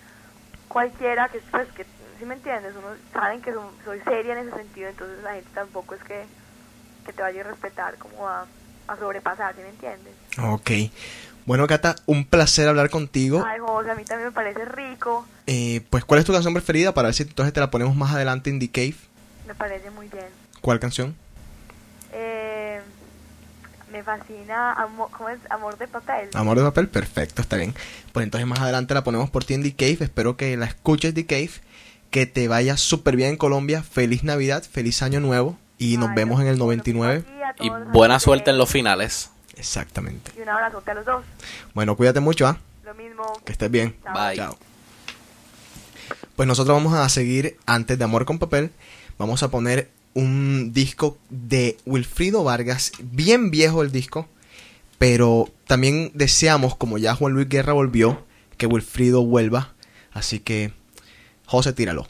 cualquiera, 0.69 1.29
que 1.29 1.41
pues 1.51 1.69
que, 1.73 1.85
si 2.19 2.25
me 2.25 2.35
entiendes, 2.35 2.75
uno 2.77 2.89
saben 3.13 3.43
que 3.43 3.53
son- 3.53 3.71
soy 3.85 4.01
seria 4.01 4.33
en 4.39 4.49
ese 4.49 4.57
sentido, 4.57 4.89
entonces 4.89 5.23
la 5.23 5.35
gente 5.35 5.51
tampoco 5.55 5.95
es 5.95 6.03
que, 6.05 6.25
que 7.05 7.13
te 7.13 7.23
vaya 7.23 7.43
a 7.43 7.45
respetar 7.45 7.97
como 7.99 8.29
a, 8.29 8.47
a 8.89 8.97
sobrepasar, 8.97 9.55
¿sí 9.55 9.61
me 9.61 9.69
entiendes? 9.69 10.15
Ok. 10.43 10.71
Bueno, 11.45 11.67
Cata, 11.69 11.95
un 12.07 12.25
placer 12.25 12.67
hablar 12.69 12.91
contigo. 12.91 13.45
Ay, 13.47 13.61
José, 13.61 13.91
a 13.91 13.95
mí 13.95 14.05
también 14.05 14.29
me 14.29 14.33
parece 14.35 14.65
rico, 14.65 15.27
Eh, 15.47 15.87
pues, 15.91 16.05
¿cuál 16.05 16.19
es 16.19 16.27
tu 16.27 16.33
canción 16.33 16.55
preferida? 16.55 16.93
Para 16.93 17.07
ver 17.09 17.15
si 17.15 17.23
entonces 17.23 17.53
te 17.53 17.61
la 17.61 17.71
ponemos 17.71 17.95
más 17.95 18.13
adelante 18.13 18.51
en 18.51 18.59
The 18.59 18.71
Cave. 18.71 18.97
me 19.47 19.55
parece 19.55 19.91
muy 19.91 20.09
bien. 20.09 20.27
¿Cuál 20.61 20.81
canción? 20.81 21.15
Eh, 22.13 22.46
me 23.97 24.03
fascina, 24.03 24.73
amo- 24.75 25.09
¿cómo 25.17 25.29
es? 25.31 25.39
Amor 25.51 25.79
de 25.79 25.89
papel. 25.89 26.29
Amor 26.35 26.59
de 26.59 26.65
papel, 26.65 26.89
perfecto, 26.89 27.41
está 27.43 27.57
bien. 27.57 27.75
Pues 28.13 28.25
entonces 28.25 28.47
más 28.47 28.61
adelante 28.61 28.93
la 28.95 29.03
ponemos 29.05 29.31
por 29.31 29.45
ti 29.45 29.55
en 29.55 29.63
The 29.63 29.75
Cave. 29.75 29.97
Espero 30.01 30.37
que 30.37 30.57
la 30.57 30.67
escuches 30.67 31.15
The 31.15 31.25
Cave. 31.27 31.51
Que 32.11 32.27
te 32.27 32.47
vaya 32.49 32.77
súper 32.77 33.17
bien 33.17 33.31
en 33.31 33.37
Colombia. 33.37 33.83
Feliz 33.83 34.23
Navidad, 34.23 34.63
feliz 34.71 35.03
Año 35.03 35.21
Nuevo. 35.21 35.59
Y 35.79 35.97
nos 35.97 36.11
Ay, 36.11 36.15
vemos 36.17 36.41
en 36.41 36.47
el 36.47 36.57
bueno, 36.57 36.83
99. 36.83 37.25
aquí 37.49 37.65
a 37.65 37.67
Y 37.67 37.69
buena 37.71 38.15
amigos 38.15 38.23
suerte 38.23 38.51
en 38.51 38.59
los 38.59 38.71
finales. 38.71 39.31
Exactamente. 39.57 40.31
Y 40.37 40.41
un 40.43 40.49
abrazote 40.49 40.91
a 40.91 40.95
los 40.95 41.05
dos. 41.07 41.25
Bueno, 41.75 41.97
cuídate 41.97 42.21
mucho, 42.21 42.47
¿ah? 42.47 42.59
Lo 42.85 42.95
mismo. 42.95 43.25
Que 43.45 43.53
estés 43.53 43.71
bien. 43.71 43.97
Chao. 44.05 44.15
Bye. 44.15 44.37
Chao. 44.37 44.59
Pues 46.37 46.47
nosotros 46.47 46.77
vamos 46.77 46.95
a 46.95 47.09
seguir 47.09 47.57
antes 47.67 47.99
de 47.99 48.05
Amor 48.05 48.25
con 48.27 48.39
Papel. 48.39 48.71
Vamos 49.19 49.43
a 49.43 49.51
poner 49.51 49.91
un 50.17 50.73
disco 50.73 51.19
de 51.29 51.77
Wilfrido 51.85 52.43
Vargas, 52.43 52.91
bien 53.01 53.51
viejo 53.51 53.83
el 53.83 53.93
disco, 53.93 54.27
pero 54.97 55.51
también 55.67 56.11
deseamos, 56.15 56.75
como 56.75 56.97
ya 56.97 57.15
Juan 57.15 57.35
Luis 57.35 57.51
Guerra 57.51 57.75
volvió, 57.75 58.25
que 58.57 58.67
Wilfrido 58.67 59.23
vuelva. 59.23 59.75
Así 60.13 60.39
que, 60.41 60.73
José, 61.45 61.75
tíralo. 61.75 62.07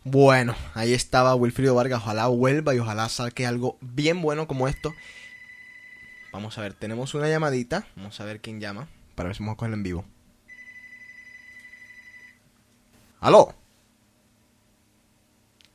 Bueno, 0.04 0.56
ahí 0.74 0.94
estaba 0.94 1.36
Wilfrido 1.36 1.76
Vargas. 1.76 2.02
Ojalá 2.02 2.26
vuelva 2.26 2.74
y 2.74 2.80
ojalá 2.80 3.08
saque 3.10 3.46
algo 3.46 3.78
bien 3.80 4.24
bueno 4.24 4.48
como 4.48 4.68
esto. 4.68 4.96
Vamos 6.34 6.58
a 6.58 6.62
ver, 6.62 6.74
tenemos 6.74 7.14
una 7.14 7.30
llamadita. 7.30 7.86
Vamos 7.96 8.20
a 8.20 8.26
ver 8.26 8.42
quién 8.42 8.60
llama. 8.60 8.88
Para 9.14 9.28
ver 9.28 9.36
si 9.36 9.44
vamos 9.44 9.54
a 9.54 9.58
cogerla 9.58 9.78
en 9.78 9.84
vivo. 9.84 10.06
¿Aló? 13.20 13.54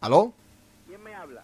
¿Aló? 0.01 0.33
¿Quién 0.87 1.03
me 1.03 1.15
habla? 1.15 1.43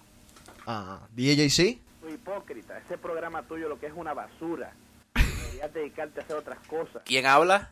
Ah, 0.66 1.00
DJC. 1.14 1.78
Tu 2.00 2.08
hipócrita. 2.08 2.78
Ese 2.78 2.98
programa 2.98 3.42
tuyo 3.42 3.68
lo 3.68 3.78
que 3.78 3.86
es 3.86 3.92
una 3.94 4.14
basura. 4.14 4.72
Deberías 5.14 5.72
dedicarte 5.74 6.20
a 6.20 6.24
hacer 6.24 6.36
otras 6.36 6.58
cosas. 6.66 7.02
¿Quién 7.04 7.26
habla? 7.26 7.70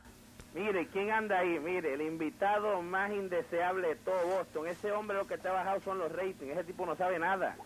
Mire, 0.55 0.87
¿quién 0.89 1.11
anda 1.11 1.39
ahí? 1.39 1.59
Mire, 1.59 1.95
el 1.95 2.01
invitado 2.03 2.81
más 2.83 3.11
indeseable 3.13 3.89
de 3.89 3.97
todo 3.97 4.27
Boston. 4.27 4.67
Ese 4.67 4.93
hombre 4.93 5.17
lo 5.17 5.27
que 5.27 5.39
te 5.39 5.49
ha 5.49 5.53
bajado 5.53 5.81
son 5.83 5.99
los 5.99 6.11
ratings. 6.13 6.53
Ese 6.53 6.65
tipo 6.65 6.85
no 6.87 6.97
sabe 6.97 7.19
nada. 7.19 7.57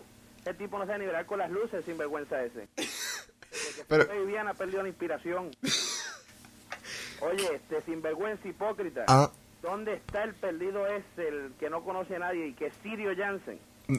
Ese 0.41 0.53
tipo 0.53 0.77
no 0.77 0.85
sabe 0.85 0.99
ni 0.99 1.05
velar 1.05 1.25
con 1.25 1.39
las 1.39 1.49
luces, 1.49 1.83
sinvergüenza 1.85 2.43
ese. 2.43 2.67
Desde 2.75 3.75
que 3.77 3.83
Pero- 3.87 4.13
Viviana 4.25 4.51
ha 4.51 4.53
perdido 4.53 4.81
la 4.83 4.89
inspiración. 4.89 5.51
Oye, 7.21 7.55
este 7.55 7.81
sinvergüenza 7.81 8.47
hipócrita. 8.47 9.05
Ah, 9.07 9.31
¿Dónde 9.63 9.93
está 9.95 10.23
el 10.23 10.35
perdido 10.35 10.85
ese, 10.85 11.27
el 11.27 11.53
que 11.59 11.69
no 11.71 11.83
conoce 11.83 12.17
a 12.17 12.19
nadie 12.19 12.47
y 12.49 12.53
que 12.53 12.67
es 12.67 12.73
Sirio 12.83 13.11
Jansen? 13.17 13.57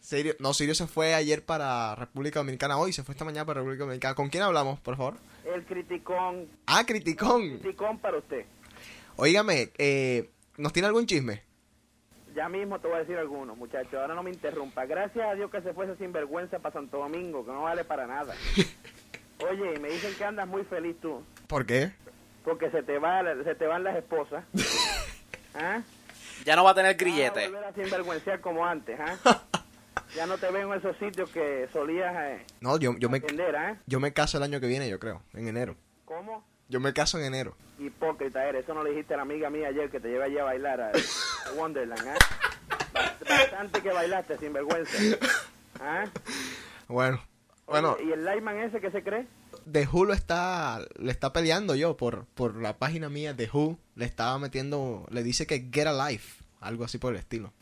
Sirio, 0.00 0.34
no, 0.40 0.52
Sirio 0.52 0.74
se 0.74 0.88
fue 0.88 1.14
ayer 1.14 1.44
para 1.44 1.94
República 1.94 2.40
Dominicana 2.40 2.76
hoy, 2.78 2.92
se 2.92 3.04
fue 3.04 3.12
esta 3.12 3.24
mañana 3.24 3.44
para 3.46 3.60
República 3.60 3.84
Dominicana. 3.84 4.14
¿Con 4.16 4.30
quién 4.30 4.42
hablamos, 4.42 4.80
por 4.80 4.96
favor? 4.96 5.14
El 5.44 5.64
criticón, 5.64 6.48
Ah, 6.66 6.82
Criticón. 6.84 7.58
criticón 7.60 7.98
para 8.00 8.18
usted. 8.18 8.44
Óigame, 9.16 9.70
eh, 9.78 10.30
¿nos 10.56 10.72
tiene 10.72 10.88
algún 10.88 11.06
chisme? 11.06 11.42
Ya 12.34 12.48
mismo 12.48 12.80
te 12.80 12.88
voy 12.88 12.96
a 12.96 13.00
decir 13.00 13.16
algunos, 13.18 13.56
muchachos. 13.56 13.94
Ahora 13.94 14.14
no 14.14 14.22
me 14.22 14.30
interrumpa. 14.30 14.86
Gracias 14.86 15.24
a 15.28 15.34
Dios 15.34 15.50
que 15.50 15.60
se 15.60 15.74
fue 15.74 15.84
ese 15.84 15.96
sinvergüenza 15.98 16.58
para 16.58 16.72
Santo 16.72 16.96
Domingo, 16.98 17.44
que 17.44 17.52
no 17.52 17.62
vale 17.64 17.84
para 17.84 18.06
nada. 18.06 18.34
Oye, 19.50 19.74
y 19.76 19.78
me 19.78 19.90
dicen 19.90 20.14
que 20.16 20.24
andas 20.24 20.48
muy 20.48 20.64
feliz 20.64 20.96
tú, 21.02 21.22
¿Por 21.46 21.66
qué? 21.66 21.92
porque 22.44 22.70
se 22.70 22.82
te 22.82 22.98
va, 22.98 23.22
se 23.44 23.54
te 23.54 23.66
van 23.66 23.84
las 23.84 23.96
esposas. 23.96 24.44
¿Ah? 25.54 25.82
Ya 26.44 26.56
no 26.56 26.64
va 26.64 26.70
a 26.70 26.74
tener 26.74 26.92
Vas 26.94 27.00
a 27.00 27.04
grillete. 27.04 27.46
volver 27.48 27.64
a 27.64 27.72
sinvergüencear 27.72 28.40
como 28.40 28.66
antes, 28.66 28.98
¿ah? 29.00 29.16
Ya 30.16 30.26
no 30.26 30.36
te 30.36 30.50
veo 30.50 30.70
en 30.72 30.78
esos 30.78 30.96
sitios 30.98 31.30
que 31.30 31.68
solías 31.72 32.14
eh, 32.18 32.44
No, 32.60 32.78
yo, 32.78 32.94
yo, 32.98 33.08
me, 33.08 33.22
¿ah? 33.56 33.76
yo 33.86 33.98
me 34.00 34.12
caso 34.12 34.36
el 34.36 34.42
año 34.42 34.60
que 34.60 34.66
viene, 34.66 34.88
yo 34.88 34.98
creo, 34.98 35.22
en 35.32 35.48
enero. 35.48 35.74
¿Cómo? 36.04 36.44
Yo 36.68 36.80
me 36.80 36.92
caso 36.92 37.18
en 37.18 37.24
enero. 37.24 37.54
Hipócrita 37.78 38.44
eres. 38.46 38.64
Eso 38.64 38.74
no 38.74 38.82
le 38.82 38.90
dijiste 38.90 39.14
a 39.14 39.16
la 39.18 39.22
amiga 39.22 39.48
mía 39.50 39.68
ayer 39.68 39.90
que 39.90 40.00
te 40.00 40.08
llevé 40.08 40.24
allí 40.24 40.38
a 40.38 40.44
bailar 40.44 40.80
a, 40.80 40.88
a 40.88 41.52
Wonderland, 41.56 42.08
¿ah? 42.08 42.14
Bast- 42.92 43.28
Bastante 43.28 43.80
que 43.80 43.90
bailaste, 43.90 44.36
sinvergüenza. 44.38 44.98
¿Ah? 45.80 46.04
Bueno, 46.88 47.22
bueno, 47.66 47.92
Oye, 47.92 48.04
¿Y 48.06 48.12
el 48.12 48.24
Lightman 48.24 48.58
ese 48.58 48.80
que 48.80 48.90
se 48.90 49.02
cree? 49.02 49.26
The 49.70 49.86
Who 49.90 50.04
lo 50.06 50.12
está, 50.14 50.80
le 50.98 51.10
está 51.12 51.32
peleando 51.32 51.74
yo 51.74 51.96
por, 51.96 52.26
por 52.34 52.56
la 52.60 52.78
página 52.78 53.08
mía 53.08 53.34
de 53.34 53.48
Who. 53.52 53.78
Le 53.94 54.04
estaba 54.04 54.38
metiendo, 54.38 55.06
le 55.10 55.22
dice 55.22 55.46
que 55.46 55.68
Get 55.72 55.86
a 55.86 56.08
Life, 56.08 56.42
algo 56.60 56.84
así 56.84 56.98
por 56.98 57.12
el 57.12 57.18
estilo. 57.18 57.52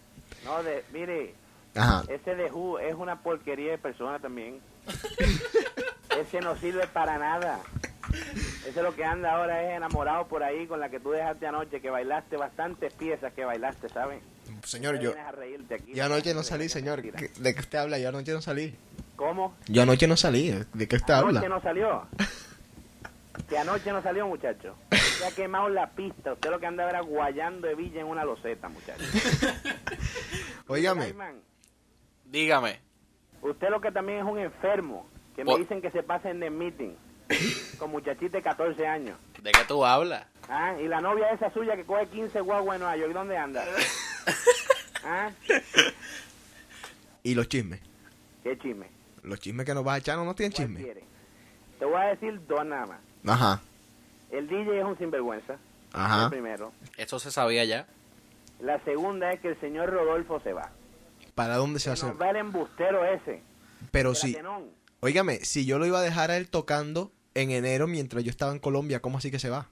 No, 0.44 0.62
de, 0.62 0.84
mire, 0.92 1.34
Ajá. 1.74 2.04
ese 2.08 2.34
de 2.34 2.50
Who 2.50 2.78
es 2.78 2.94
una 2.94 3.22
porquería 3.22 3.72
de 3.72 3.78
persona 3.78 4.18
también. 4.18 4.60
ese 6.20 6.40
no 6.40 6.56
sirve 6.56 6.86
para 6.88 7.18
nada. 7.18 7.60
Ese 8.66 8.82
lo 8.82 8.94
que 8.94 9.04
anda 9.04 9.32
ahora 9.34 9.62
es 9.70 9.76
enamorado 9.76 10.26
por 10.26 10.42
ahí 10.42 10.66
con 10.66 10.80
la 10.80 10.88
que 10.88 10.98
tú 11.00 11.10
dejaste 11.10 11.46
anoche, 11.46 11.80
que 11.80 11.90
bailaste 11.90 12.36
bastantes 12.36 12.92
piezas 12.94 13.32
que 13.32 13.44
bailaste, 13.44 13.88
¿sabes? 13.88 14.20
Señor, 14.64 14.98
yo, 15.00 15.12
aquí. 15.74 15.92
yo 15.94 16.04
anoche 16.04 16.34
no 16.34 16.42
salí, 16.42 16.68
señor. 16.68 17.02
Mentira. 17.02 17.18
¿Qué- 17.32 17.40
¿De 17.40 17.54
qué 17.54 17.60
usted 17.60 17.78
habla? 17.78 17.98
Yo 17.98 18.08
anoche 18.08 18.32
no 18.32 18.42
salí. 18.42 18.74
¿Cómo? 19.20 19.54
Yo 19.68 19.82
anoche 19.82 20.06
no 20.06 20.16
salí. 20.16 20.50
¿De 20.72 20.88
qué 20.88 20.96
usted 20.96 21.12
Anoche 21.12 21.36
habla? 21.36 21.48
no 21.50 21.60
salió. 21.60 22.06
Que 23.50 23.58
anoche 23.58 23.90
no 23.92 24.00
salió, 24.02 24.26
muchacho. 24.28 24.76
Se 24.92 25.26
ha 25.26 25.30
quemado 25.32 25.68
la 25.68 25.90
pista. 25.90 26.32
Usted 26.34 26.50
lo 26.50 26.60
que 26.60 26.66
anda 26.66 26.88
era 26.88 27.00
guayando 27.00 27.66
de 27.66 27.74
villa 27.74 28.00
en 28.00 28.06
una 28.06 28.24
loseta, 28.24 28.68
muchacho. 28.68 29.02
Óigame, 30.68 31.12
Dígame. 32.26 32.80
Usted 33.42 33.68
lo 33.70 33.80
que 33.80 33.90
también 33.92 34.18
es 34.20 34.24
un 34.24 34.38
enfermo. 34.38 35.06
Que 35.34 35.42
me 35.44 35.50
Por- 35.50 35.60
dicen 35.60 35.82
que 35.82 35.90
se 35.90 36.02
pasa 36.02 36.30
en 36.30 36.42
el 36.42 36.50
meeting. 36.52 36.92
Con 37.78 37.90
muchachita 37.90 38.38
de 38.38 38.42
14 38.42 38.86
años. 38.86 39.18
¿De 39.42 39.50
qué 39.52 39.64
tú 39.66 39.84
hablas? 39.84 40.26
¿Ah? 40.48 40.74
Y 40.80 40.86
la 40.88 41.00
novia 41.00 41.30
esa 41.30 41.52
suya 41.52 41.74
que 41.76 41.84
coge 41.84 42.06
15 42.06 42.40
guaguas 42.40 42.76
en 42.76 42.80
Nueva 42.82 42.96
York, 42.96 43.12
¿dónde 43.12 43.36
anda? 43.36 43.64
¿Ah? 45.04 45.30
¿y 47.22 47.34
los 47.34 47.48
chismes? 47.48 47.80
¿Qué 48.44 48.56
chisme? 48.58 48.86
Los 49.22 49.40
chismes 49.40 49.66
que 49.66 49.74
nos 49.74 49.84
vas 49.84 49.96
a 49.96 49.98
echar 49.98 50.16
no, 50.16 50.24
no 50.24 50.34
tienen 50.34 50.52
¿Cuál 50.52 50.66
chisme. 50.68 50.82
quiere? 50.82 51.04
Te 51.78 51.84
voy 51.84 51.96
a 51.96 52.04
decir 52.06 52.40
dos 52.46 52.64
nada 52.66 52.86
más. 52.86 53.00
Ajá, 53.26 53.60
El 54.30 54.46
DJ 54.48 54.78
es 54.80 54.84
un 54.84 54.96
sinvergüenza. 54.98 55.56
Ajá. 55.92 56.24
El 56.24 56.30
primero. 56.30 56.72
Eso 56.96 57.18
se 57.18 57.30
sabía 57.30 57.64
ya. 57.64 57.86
La 58.60 58.78
segunda 58.84 59.32
es 59.32 59.40
que 59.40 59.48
el 59.48 59.60
señor 59.60 59.90
Rodolfo 59.90 60.40
se 60.40 60.52
va. 60.52 60.70
¿para 61.34 61.56
dónde 61.56 61.78
se 61.78 61.84
Se 61.84 61.90
hace? 61.92 62.06
nos 62.06 62.20
va 62.20 62.30
el 62.30 62.36
embustero 62.36 63.02
ese. 63.04 63.42
Pero 63.90 64.14
sí, 64.14 64.36
óigame, 65.00 65.36
si 65.36 65.64
yo 65.64 65.78
lo 65.78 65.86
iba 65.86 65.98
a 65.98 66.02
dejar 66.02 66.30
a 66.30 66.36
él 66.36 66.50
tocando 66.50 67.12
en 67.34 67.50
enero 67.50 67.86
mientras 67.86 68.22
yo 68.24 68.30
estaba 68.30 68.52
en 68.52 68.58
Colombia, 68.58 69.00
¿cómo 69.00 69.16
así 69.18 69.30
que 69.30 69.38
se 69.38 69.48
va? 69.48 69.66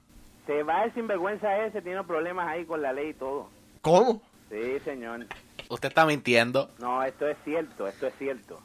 Se 0.47 0.63
va 0.63 0.83
el 0.85 0.93
sinvergüenza 0.95 1.63
ese, 1.65 1.83
tiene 1.83 2.03
problemas 2.05 2.47
ahí 2.47 2.65
con 2.65 2.81
la 2.81 2.91
ley 2.91 3.09
y 3.09 3.13
todo. 3.13 3.49
¿Cómo? 3.81 4.23
Sí, 4.49 4.79
señor. 4.83 5.27
Usted 5.69 5.89
está 5.89 6.07
mintiendo. 6.07 6.71
No, 6.79 7.03
esto 7.03 7.27
es 7.27 7.37
cierto, 7.43 7.87
esto 7.87 8.07
es 8.07 8.13
cierto. 8.17 8.59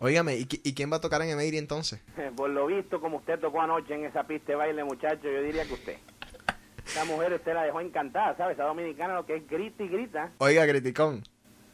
Óigame, 0.00 0.36
¿y, 0.36 0.44
qui- 0.46 0.60
y 0.64 0.74
quién 0.74 0.90
va 0.92 0.96
a 0.96 1.00
tocar 1.00 1.20
en 1.22 1.30
Emery 1.30 1.58
entonces? 1.58 2.00
Por 2.36 2.50
lo 2.50 2.66
visto, 2.66 3.00
como 3.00 3.18
usted 3.18 3.38
tocó 3.38 3.60
anoche 3.60 3.94
en 3.94 4.04
esa 4.04 4.24
pista 4.24 4.52
de 4.52 4.56
baile, 4.56 4.84
muchacho, 4.84 5.22
yo 5.24 5.42
diría 5.42 5.64
que 5.66 5.74
usted. 5.74 5.96
Esa 6.86 7.04
mujer 7.04 7.32
usted 7.34 7.52
la 7.54 7.64
dejó 7.64 7.80
encantada, 7.80 8.36
¿sabes? 8.36 8.54
Esa 8.56 8.64
dominicana 8.66 9.14
lo 9.14 9.26
que 9.26 9.36
es 9.36 9.46
grita 9.48 9.82
y 9.82 9.88
grita. 9.88 10.32
Oiga, 10.38 10.66
Criticón, 10.66 11.22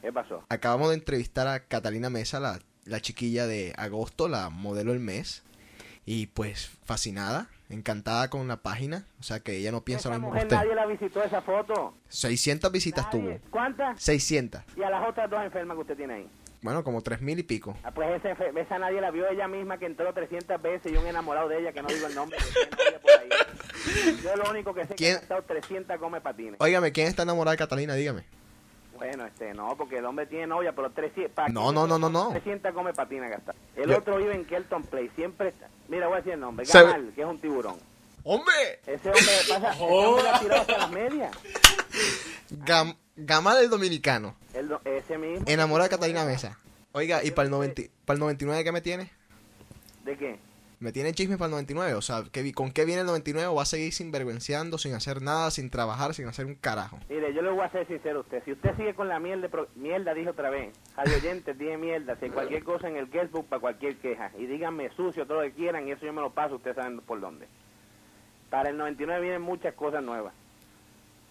¿Qué 0.01 0.11
pasó? 0.11 0.43
acabamos 0.49 0.89
de 0.89 0.95
entrevistar 0.95 1.47
a 1.47 1.61
Catalina 1.61 2.09
Mesa, 2.09 2.39
la, 2.41 2.59
la 2.83 2.99
chiquilla 2.99 3.47
de 3.47 3.73
agosto, 3.77 4.27
la 4.27 4.49
modelo 4.49 4.91
del 4.91 4.99
mes. 4.99 5.43
Y 6.07 6.27
pues 6.27 6.69
fascinada, 6.83 7.47
encantada 7.69 8.29
con 8.29 8.47
la 8.47 8.57
página. 8.57 9.05
O 9.19 9.23
sea 9.23 9.39
que 9.39 9.55
ella 9.57 9.71
no 9.71 9.81
piensa 9.83 10.09
lo 10.09 10.15
mismo 10.19 10.31
que 10.33 10.39
usted. 10.39 10.55
nadie 10.55 10.75
la 10.75 10.85
visitó 10.85 11.23
esa 11.23 11.41
foto. 11.41 11.95
600 12.09 12.71
visitas 12.71 13.05
Nadie. 13.05 13.39
tuvo. 13.39 13.49
¿Cuántas? 13.51 13.99
600. 14.03 14.61
Y 14.77 14.83
a 14.83 14.89
las 14.91 15.07
otras 15.09 15.29
dos 15.31 15.41
enfermas 15.43 15.75
que 15.75 15.81
usted 15.81 15.97
tiene 15.97 16.13
ahí. 16.13 16.29
Bueno, 16.65 16.83
como 16.83 16.99
3000 17.03 17.37
y 17.37 17.43
pico. 17.43 17.77
Ah, 17.83 17.91
pues 17.91 18.09
esa, 18.19 18.35
enfer- 18.35 18.57
esa 18.57 18.79
nadie 18.79 18.99
la 18.99 19.11
vio 19.11 19.29
ella 19.29 19.47
misma 19.47 19.77
que 19.77 19.85
entró 19.85 20.11
300 20.11 20.59
veces 20.59 20.91
y 20.91 20.95
un 20.97 21.05
enamorado 21.05 21.47
de 21.47 21.59
ella 21.59 21.71
que 21.71 21.83
no 21.83 21.87
digo 21.89 22.07
el 22.07 22.15
nombre. 22.15 22.39
que 22.39 22.43
tiene 22.65 22.71
novia 22.71 22.99
por 22.99 23.11
ahí. 23.11 24.17
Yo 24.23 24.35
lo 24.35 24.49
único 24.49 24.73
que 24.73 24.81
sé 24.81 24.85
es 24.85 24.89
que 24.89 24.95
¿Quién? 24.95 25.15
ha 25.17 25.19
estado 25.19 25.43
300 25.43 25.99
come 25.99 26.21
patines. 26.21 26.59
Óigame, 26.59 26.91
¿quién 26.91 27.05
está 27.05 27.21
enamorada 27.21 27.51
de 27.51 27.57
Catalina? 27.59 27.93
Dígame. 27.93 28.23
Bueno, 28.97 29.27
este, 29.27 29.53
no, 29.53 29.77
porque 29.77 29.97
el 29.99 30.05
hombre 30.05 30.25
tiene 30.25 30.47
novia, 30.47 30.73
pero 30.75 30.89
300... 30.89 31.35
¿para 31.35 31.49
No, 31.49 31.71
no, 31.71 31.85
no, 31.85 31.99
no, 31.99 32.09
no. 32.09 32.29
300 32.31 32.73
come 32.73 32.93
patina 32.93 33.27
gastar. 33.29 33.53
El 33.75 33.91
Yo- 33.91 33.99
otro 33.99 34.17
vive 34.17 34.33
en 34.33 34.45
Kelton 34.45 34.81
Place, 34.85 35.11
siempre 35.15 35.49
está... 35.49 35.67
Mira, 35.87 36.07
voy 36.07 36.15
a 36.15 36.17
decir 36.17 36.33
el 36.33 36.39
nombre, 36.39 36.65
Se- 36.65 36.81
Gamal, 36.81 37.11
que 37.13 37.21
es 37.21 37.27
un 37.27 37.39
tiburón. 37.39 37.75
¡Hombre! 38.23 38.79
Ese 38.87 39.07
hombre 39.09 39.23
pasa, 39.49 39.71
ese 39.71 39.83
hombre 39.83 40.23
le 40.23 40.29
ha 40.29 40.39
tirado 40.39 40.61
hasta 40.61 40.77
las 40.79 40.89
medias. 40.89 41.31
Gam- 42.49 42.97
Gama 43.17 43.55
del 43.55 43.69
dominicano. 43.69 44.35
El 44.53 44.67
do- 44.67 44.81
ese 44.83 45.17
mismo. 45.17 45.45
Enamorada 45.47 45.87
de 45.89 45.95
Catalina 45.95 46.25
Mesa. 46.25 46.59
Oiga, 46.91 47.23
¿y 47.23 47.31
para 47.31 47.45
el, 47.45 47.51
90 47.51 47.83
para 48.05 48.15
el 48.15 48.19
99 48.19 48.63
qué 48.63 48.71
me 48.71 48.81
tiene? 48.81 49.11
¿De 50.03 50.17
qué? 50.17 50.39
Me 50.79 50.91
tiene 50.91 51.13
chisme 51.13 51.37
para 51.37 51.45
el 51.47 51.51
99. 51.51 51.93
O 51.93 52.01
sea, 52.01 52.23
¿qué 52.31 52.53
¿con 52.53 52.71
qué 52.71 52.83
viene 52.85 53.01
el 53.01 53.07
99? 53.07 53.47
¿O 53.47 53.55
va 53.55 53.63
a 53.63 53.65
seguir 53.65 53.93
sinvergüenciando, 53.93 54.77
sin 54.77 54.93
hacer 54.93 55.21
nada, 55.21 55.49
sin 55.49 55.69
trabajar, 55.69 56.13
sin 56.13 56.27
hacer 56.27 56.45
un 56.45 56.55
carajo? 56.55 56.99
Mire, 57.09 57.33
yo 57.33 57.41
le 57.41 57.51
voy 57.51 57.63
a 57.65 57.71
ser 57.71 57.87
sincero 57.87 58.19
a 58.19 58.21
usted. 58.21 58.43
Si 58.43 58.51
usted 58.51 58.75
sigue 58.75 58.93
con 58.93 59.07
la 59.07 59.19
mierda, 59.19 59.49
mierda 59.75 60.13
dije 60.13 60.29
otra 60.29 60.49
vez. 60.49 60.73
Radio 60.97 61.15
oyentes, 61.15 61.57
dije 61.57 61.77
mierda. 61.77 62.17
Si 62.17 62.25
hay 62.25 62.31
cualquier 62.31 62.63
cosa 62.63 62.89
en 62.89 62.97
el 62.97 63.09
guestbook 63.09 63.47
para 63.47 63.61
cualquier 63.61 63.97
queja. 63.97 64.31
Y 64.37 64.45
díganme 64.45 64.89
sucio, 64.95 65.25
todo 65.25 65.41
lo 65.41 65.47
que 65.47 65.53
quieran, 65.53 65.87
y 65.87 65.91
eso 65.93 66.05
yo 66.05 66.11
me 66.13 66.21
lo 66.21 66.31
paso, 66.31 66.55
ustedes 66.55 66.75
saben 66.75 66.99
por 66.99 67.19
dónde. 67.21 67.47
Para 68.49 68.69
el 68.69 68.77
99 68.77 69.21
vienen 69.21 69.41
muchas 69.41 69.73
cosas 69.73 70.03
nuevas. 70.03 70.33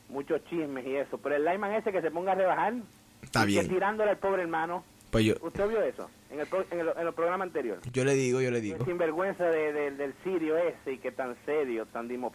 Muchos 0.08 0.42
chismes 0.44 0.86
y 0.86 0.96
eso. 0.96 1.18
Pero 1.18 1.36
el 1.36 1.44
Lyman 1.44 1.72
ese 1.74 1.92
que 1.92 2.00
se 2.02 2.10
ponga 2.10 2.32
a 2.32 2.34
rebajar. 2.34 2.74
Está 3.22 3.44
bien. 3.44 3.66
Que 3.66 3.74
tirándole 3.74 4.10
al 4.12 4.18
pobre 4.18 4.42
hermano. 4.42 4.84
Pues 5.10 5.24
yo, 5.24 5.34
¿Usted 5.42 5.68
vio 5.68 5.80
eso? 5.80 6.10
En 6.28 6.40
el, 6.40 6.48
en 6.72 6.80
el, 6.80 6.88
en 6.88 7.06
el 7.06 7.14
programa 7.14 7.44
anterior. 7.44 7.78
yo 7.92 8.04
le 8.04 8.14
digo, 8.14 8.40
yo 8.40 8.50
le 8.50 8.58
El 8.58 8.62
digo. 8.64 8.84
sinvergüenza 8.84 9.44
de- 9.44 9.72
de- 9.72 9.90
del 9.92 10.12
sirio 10.24 10.56
ese 10.58 10.92
y 10.94 10.98
que 10.98 11.12
tan 11.12 11.36
serio, 11.46 11.86
tan 11.86 12.08
dimo- 12.08 12.32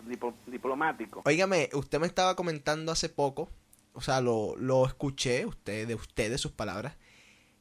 diplomático. 0.48 1.22
Óigame, 1.26 1.70
usted 1.74 2.00
me 2.00 2.08
estaba 2.08 2.36
comentando 2.36 2.92
hace 2.94 3.10
poco. 3.10 3.50
o 3.94 4.02
sea, 4.02 4.22
lo, 4.22 4.56
lo 4.56 4.86
escuché 4.86 5.46
usted, 5.46 5.86
de 5.88 5.96
usted, 5.96 6.30
de 6.32 6.38
sus 6.38 6.54
palabras, 6.54 6.96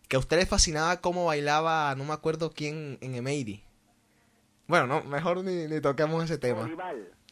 que 0.06 0.14
a 0.14 0.20
usted 0.20 0.36
le 0.38 0.46
fascinaba 0.46 1.00
cómo 1.00 1.24
bailaba, 1.26 1.92
no 1.96 2.04
me 2.04 2.12
acuerdo 2.12 2.52
quién, 2.52 2.96
en 3.00 3.16
Emery. 3.16 3.64
Bueno, 4.68 4.86
no, 4.86 5.02
mejor 5.02 5.42
ni, 5.42 5.66
ni 5.66 5.80
toquemos 5.80 6.22
ese 6.22 6.38
tema. 6.38 6.70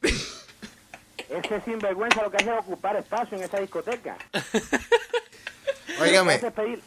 Ese 1.29 1.61
sinvergüenza 1.62 2.23
lo 2.23 2.31
que 2.31 2.37
hace 2.37 2.51
es 2.53 2.59
ocupar 2.59 2.97
espacio 2.97 3.37
en 3.37 3.45
esa 3.45 3.59
discoteca. 3.61 4.17
Óigame, 6.01 6.39
Lo 6.41 6.51
pedir- 6.53 6.83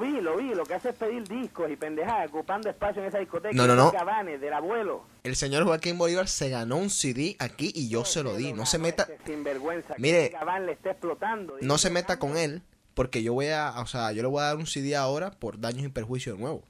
vi, 0.00 0.20
lo 0.20 0.36
vi, 0.36 0.54
lo 0.54 0.64
que 0.64 0.74
hace 0.74 0.88
es 0.90 0.94
pedir 0.94 1.24
discos 1.28 1.70
y 1.70 1.76
pendejadas, 1.76 2.28
ocupando 2.28 2.70
espacio 2.70 3.02
en 3.02 3.08
esa 3.08 3.18
discoteca. 3.18 3.54
No, 3.54 3.66
no, 3.66 3.74
no. 3.74 3.92
Del 4.40 4.52
abuelo. 4.52 5.04
el 5.22 5.36
señor 5.36 5.64
Joaquín 5.64 5.98
Bolívar 5.98 6.28
se 6.28 6.48
ganó 6.48 6.76
un 6.76 6.88
CD 6.90 7.36
aquí 7.38 7.70
y 7.74 7.88
yo 7.88 8.04
se 8.04 8.22
lo 8.22 8.34
di. 8.36 8.52
No 8.52 8.64
se 8.66 8.78
meta, 8.78 9.06
sinvergüenza. 9.26 9.94
Mire, 9.98 10.26
ese 10.26 10.32
Gabán 10.32 10.66
le 10.66 10.72
está 10.72 10.92
explotando. 10.92 11.56
no 11.60 11.78
se 11.78 11.90
meta 11.90 12.18
con 12.18 12.36
él, 12.38 12.62
porque 12.94 13.22
yo 13.22 13.34
voy 13.34 13.48
a, 13.48 13.78
o 13.80 13.86
sea, 13.86 14.12
yo 14.12 14.22
le 14.22 14.28
voy 14.28 14.40
a 14.40 14.44
dar 14.46 14.56
un 14.56 14.66
CD 14.66 14.96
ahora 14.96 15.30
por 15.32 15.60
daños 15.60 15.84
y 15.84 15.88
perjuicios 15.88 16.36
de 16.36 16.42
nuevo. 16.42 16.64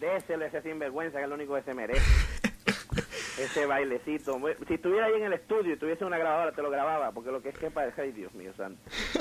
Déselo 0.00 0.44
a 0.44 0.48
ese 0.48 0.60
sinvergüenza 0.62 1.16
que 1.18 1.24
es 1.24 1.28
lo 1.30 1.34
único 1.36 1.54
que 1.54 1.62
se 1.62 1.72
merece. 1.74 2.02
ese 3.38 3.66
bailecito. 3.66 4.40
Si 4.66 4.74
estuviera 4.74 5.06
ahí 5.06 5.14
en 5.14 5.24
el 5.24 5.32
estudio 5.34 5.74
y 5.74 5.76
tuviese 5.76 6.04
una 6.04 6.18
grabadora, 6.18 6.52
te 6.52 6.62
lo 6.62 6.70
grababa, 6.70 7.12
porque 7.12 7.30
lo 7.30 7.42
que 7.42 7.50
es 7.50 7.58
que 7.58 7.70
parece, 7.70 8.02
ay 8.02 8.12
Dios 8.12 8.34
mío 8.34 8.52
santo, 8.56 8.80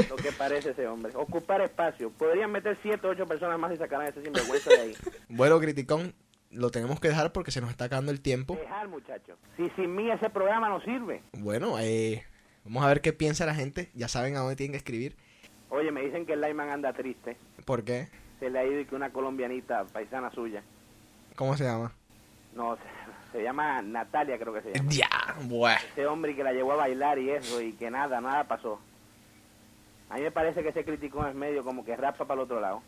lo 0.09 0.15
que 0.15 0.31
parece 0.31 0.71
ese 0.71 0.87
hombre. 0.87 1.11
Ocupar 1.15 1.61
espacio. 1.61 2.09
Podrían 2.11 2.51
meter 2.51 2.77
siete 2.81 3.07
o 3.07 3.11
ocho 3.11 3.25
personas 3.25 3.59
más 3.59 3.73
y 3.73 3.77
sacar 3.77 4.01
a 4.01 4.07
ese 4.07 4.21
sinvergüenza 4.23 4.69
de 4.69 4.79
ahí. 4.79 4.93
Bueno, 5.29 5.59
Criticón, 5.59 6.13
lo 6.51 6.71
tenemos 6.71 6.99
que 6.99 7.09
dejar 7.09 7.31
porque 7.31 7.51
se 7.51 7.61
nos 7.61 7.69
está 7.69 7.85
acabando 7.85 8.11
el 8.11 8.21
tiempo. 8.21 8.55
Dejar, 8.55 8.87
muchachos. 8.87 9.37
Si 9.57 9.69
sin 9.71 9.95
mí 9.95 10.09
ese 10.09 10.29
programa 10.29 10.69
no 10.69 10.81
sirve. 10.81 11.21
Bueno, 11.33 11.77
eh, 11.79 12.23
vamos 12.63 12.83
a 12.83 12.87
ver 12.87 13.01
qué 13.01 13.13
piensa 13.13 13.45
la 13.45 13.55
gente. 13.55 13.91
Ya 13.93 14.07
saben 14.07 14.35
a 14.35 14.39
dónde 14.39 14.55
tienen 14.55 14.73
que 14.73 14.77
escribir. 14.77 15.15
Oye, 15.69 15.91
me 15.91 16.01
dicen 16.01 16.25
que 16.25 16.33
el 16.33 16.41
Lyman 16.41 16.69
anda 16.69 16.93
triste. 16.93 17.37
¿Por 17.65 17.83
qué? 17.83 18.07
Se 18.39 18.49
le 18.49 18.59
ha 18.59 18.65
ido 18.65 18.79
y 18.79 18.85
que 18.85 18.95
una 18.95 19.11
colombianita 19.11 19.85
paisana 19.85 20.31
suya. 20.31 20.63
¿Cómo 21.35 21.57
se 21.57 21.65
llama? 21.65 21.91
No, 22.53 22.77
se, 23.35 23.43
llama 23.43 23.81
Natalia, 23.81 24.37
creo 24.37 24.53
que 24.53 24.61
se 24.61 24.73
llama. 24.73 24.91
Ya, 24.91 25.35
bueno. 25.43 25.79
Ese 25.91 26.07
hombre 26.07 26.35
que 26.35 26.43
la 26.43 26.53
llevó 26.53 26.73
a 26.73 26.77
bailar 26.77 27.19
y 27.19 27.29
eso, 27.29 27.61
y 27.61 27.73
que 27.73 27.89
nada, 27.91 28.21
nada 28.21 28.45
pasó. 28.45 28.79
A 30.09 30.15
mí 30.15 30.21
me 30.21 30.31
parece 30.31 30.63
que 30.63 30.69
ese 30.69 30.85
criticón 30.85 31.27
es 31.27 31.35
medio 31.35 31.63
como 31.63 31.83
que 31.83 31.95
rapa 31.95 32.25
para 32.25 32.41
el 32.41 32.45
otro 32.45 32.59
lado. 32.59 32.81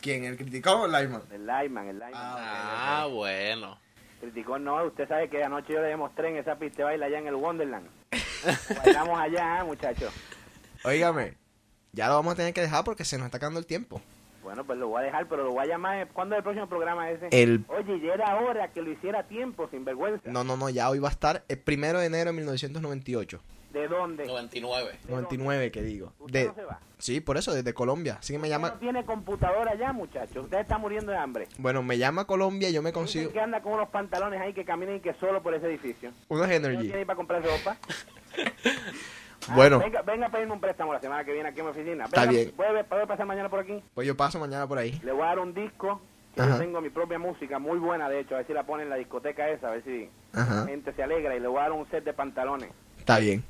¿Quién? 0.00 0.24
¿El 0.24 0.36
Criticón 0.36 0.80
o 0.80 0.86
el 0.86 0.92
Lyman? 0.92 1.22
El 1.30 1.46
Lyman, 1.46 1.88
el 1.88 1.98
Lyman. 1.98 2.12
Ah, 2.14 3.06
bueno. 3.10 3.78
Criticón 4.20 4.64
no, 4.64 4.84
usted 4.84 5.08
sabe 5.08 5.28
que 5.28 5.42
anoche 5.42 5.72
yo 5.72 5.80
le 5.80 5.88
demostré 5.88 6.28
en 6.28 6.36
esa 6.36 6.56
pista 6.56 6.78
de 6.78 6.84
baile 6.84 7.04
allá 7.06 7.18
en 7.18 7.26
el 7.26 7.34
Wonderland. 7.34 7.88
Bailamos 8.84 9.18
allá, 9.18 9.60
¿eh, 9.60 9.64
muchachos. 9.64 10.12
Óigame, 10.84 11.34
ya 11.92 12.08
lo 12.08 12.14
vamos 12.14 12.34
a 12.34 12.36
tener 12.36 12.54
que 12.54 12.62
dejar 12.62 12.84
porque 12.84 13.04
se 13.04 13.18
nos 13.18 13.26
está 13.26 13.36
acabando 13.36 13.60
el 13.60 13.66
tiempo. 13.66 14.00
Bueno, 14.50 14.64
pues 14.64 14.80
lo 14.80 14.88
voy 14.88 15.02
a 15.02 15.04
dejar, 15.04 15.28
pero 15.28 15.44
lo 15.44 15.52
voy 15.52 15.62
a 15.62 15.66
llamar. 15.68 16.08
¿Cuándo 16.08 16.34
es 16.34 16.38
el 16.38 16.42
próximo 16.42 16.68
programa 16.68 17.08
ese? 17.08 17.28
El... 17.30 17.64
Oye, 17.68 18.00
ya 18.00 18.14
era 18.14 18.34
hora 18.40 18.66
que 18.72 18.82
lo 18.82 18.90
hiciera 18.90 19.20
a 19.20 19.22
tiempo, 19.22 19.68
sin 19.70 19.84
vergüenza. 19.84 20.28
No, 20.28 20.42
no, 20.42 20.56
no, 20.56 20.68
ya 20.68 20.90
hoy 20.90 20.98
va 20.98 21.06
a 21.06 21.12
estar 21.12 21.44
el 21.46 21.56
primero 21.60 22.00
de 22.00 22.06
enero 22.06 22.30
de 22.32 22.36
1998. 22.38 23.40
¿De 23.72 23.86
dónde? 23.86 24.26
99. 24.26 24.98
99, 25.08 25.70
que 25.70 25.82
digo. 25.82 26.12
¿Usted 26.18 26.40
De... 26.40 26.46
no 26.48 26.54
se 26.56 26.64
va? 26.64 26.80
Sí, 26.98 27.20
por 27.20 27.36
eso, 27.36 27.54
desde 27.54 27.72
Colombia. 27.72 28.16
Así 28.18 28.32
que 28.32 28.40
me 28.40 28.48
Usted 28.48 28.50
llama... 28.56 28.70
no 28.70 28.78
tiene 28.80 29.04
computadora 29.04 29.76
ya, 29.76 29.92
muchachos. 29.92 30.46
Usted 30.46 30.58
está 30.58 30.78
muriendo 30.78 31.12
de 31.12 31.18
hambre. 31.18 31.46
Bueno, 31.58 31.84
me 31.84 31.96
llama 31.96 32.24
Colombia 32.24 32.70
y 32.70 32.72
yo 32.72 32.82
me 32.82 32.92
consigo 32.92 33.30
que 33.30 33.38
anda 33.38 33.62
con 33.62 33.74
unos 33.74 33.88
pantalones 33.90 34.40
ahí 34.40 34.52
que 34.52 34.64
caminan 34.64 34.96
y 34.96 35.00
que 35.00 35.14
solo 35.14 35.44
por 35.44 35.54
ese 35.54 35.66
edificio. 35.68 36.10
unos 36.28 36.48
¿No 36.48 36.52
Energy. 36.52 36.82
tiene 36.86 36.98
ni 36.98 37.04
para 37.04 37.16
comprarse 37.16 37.48
ropa? 37.48 37.76
Ah, 39.48 39.54
Bueno. 39.54 39.78
Venga, 39.78 40.02
venga 40.02 40.26
a 40.26 40.30
pedirme 40.30 40.52
un 40.52 40.60
préstamo 40.60 40.92
la 40.92 41.00
semana 41.00 41.24
que 41.24 41.32
viene 41.32 41.48
aquí 41.48 41.60
en 41.60 41.66
mi 41.66 41.70
oficina. 41.72 42.04
Está 42.04 42.20
Venga, 42.22 42.32
bien. 42.32 42.50
¿Puede, 42.52 42.84
puede 42.84 43.06
pasar 43.06 43.26
mañana 43.26 43.48
por 43.48 43.60
aquí? 43.60 43.82
Pues 43.94 44.06
yo 44.06 44.16
paso 44.16 44.38
mañana 44.38 44.66
por 44.66 44.78
ahí. 44.78 45.00
Le 45.02 45.12
voy 45.12 45.22
a 45.22 45.26
dar 45.26 45.38
un 45.38 45.54
disco. 45.54 46.00
Que 46.34 46.42
yo 46.42 46.58
tengo 46.58 46.80
mi 46.80 46.90
propia 46.90 47.18
música, 47.18 47.58
muy 47.58 47.78
buena 47.78 48.08
de 48.08 48.20
hecho. 48.20 48.34
A 48.34 48.38
ver 48.38 48.46
si 48.46 48.52
la 48.52 48.62
ponen 48.62 48.84
en 48.84 48.90
la 48.90 48.96
discoteca 48.96 49.48
esa, 49.48 49.66
a 49.66 49.70
ver 49.72 49.82
si 49.82 50.08
la 50.32 50.42
Ajá. 50.42 50.66
gente 50.66 50.92
se 50.92 51.02
alegra. 51.02 51.34
Y 51.34 51.40
le 51.40 51.48
voy 51.48 51.58
a 51.58 51.62
dar 51.62 51.72
un 51.72 51.90
set 51.90 52.04
de 52.04 52.12
pantalones. 52.12 52.70
Está 52.98 53.18
bien. 53.18 53.42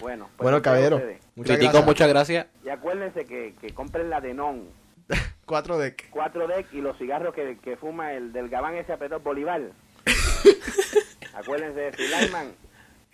Bueno, 0.00 0.26
pues 0.36 0.44
Bueno, 0.44 0.60
caballero. 0.60 0.98
Muchas 1.34 1.56
Critico, 1.56 1.72
gracias. 1.72 1.86
muchas 1.86 2.08
gracias. 2.08 2.46
Y 2.62 2.68
acuérdense 2.68 3.24
que, 3.24 3.54
que 3.58 3.72
compren 3.72 4.10
la 4.10 4.20
Denon, 4.20 4.68
Cuatro 5.46 5.78
deck. 5.78 6.10
4 6.10 6.46
deck 6.48 6.66
y 6.74 6.80
los 6.82 6.98
cigarros 6.98 7.32
que, 7.34 7.56
que 7.58 7.76
fuma 7.78 8.12
el 8.12 8.32
del 8.34 8.50
gabán 8.50 8.74
ese 8.74 8.92
apretado 8.92 9.20
Bolívar. 9.22 9.62
acuérdense 11.34 11.80
de 11.80 11.92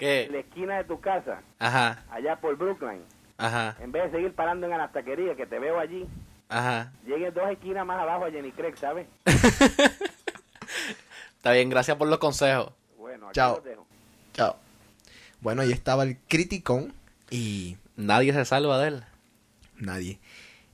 En 0.04 0.32
la 0.32 0.38
esquina 0.40 0.76
de 0.78 0.84
tu 0.84 1.00
casa, 1.00 1.42
Ajá, 1.58 2.04
allá 2.10 2.36
por 2.40 2.56
Brooklyn. 2.56 3.02
ajá, 3.38 3.76
En 3.80 3.92
vez 3.92 4.04
de 4.10 4.18
seguir 4.18 4.34
parando 4.34 4.66
en 4.66 4.76
la 4.76 4.90
taquería 4.90 5.34
que 5.36 5.46
te 5.46 5.58
veo 5.58 5.78
allí, 5.78 6.06
ajá. 6.48 6.92
lleguen 7.06 7.32
dos 7.34 7.48
esquinas 7.50 7.86
más 7.86 8.00
abajo 8.00 8.24
a 8.24 8.30
Jenny 8.30 8.50
Craig, 8.52 8.76
¿sabes? 8.76 9.06
Está 11.36 11.52
bien, 11.52 11.68
gracias 11.70 11.96
por 11.96 12.08
los 12.08 12.18
consejos. 12.18 12.72
Bueno, 12.98 13.26
aquí 13.28 13.34
Chao. 13.34 13.56
los 13.56 13.64
dejo. 13.64 13.86
Chao. 14.32 14.56
Bueno, 15.40 15.62
ahí 15.62 15.72
estaba 15.72 16.04
el 16.04 16.18
Criticón 16.28 16.92
y 17.30 17.76
Nadie 17.96 18.32
se 18.32 18.44
salva 18.44 18.78
de 18.78 18.88
él. 18.88 19.04
nadie. 19.76 20.18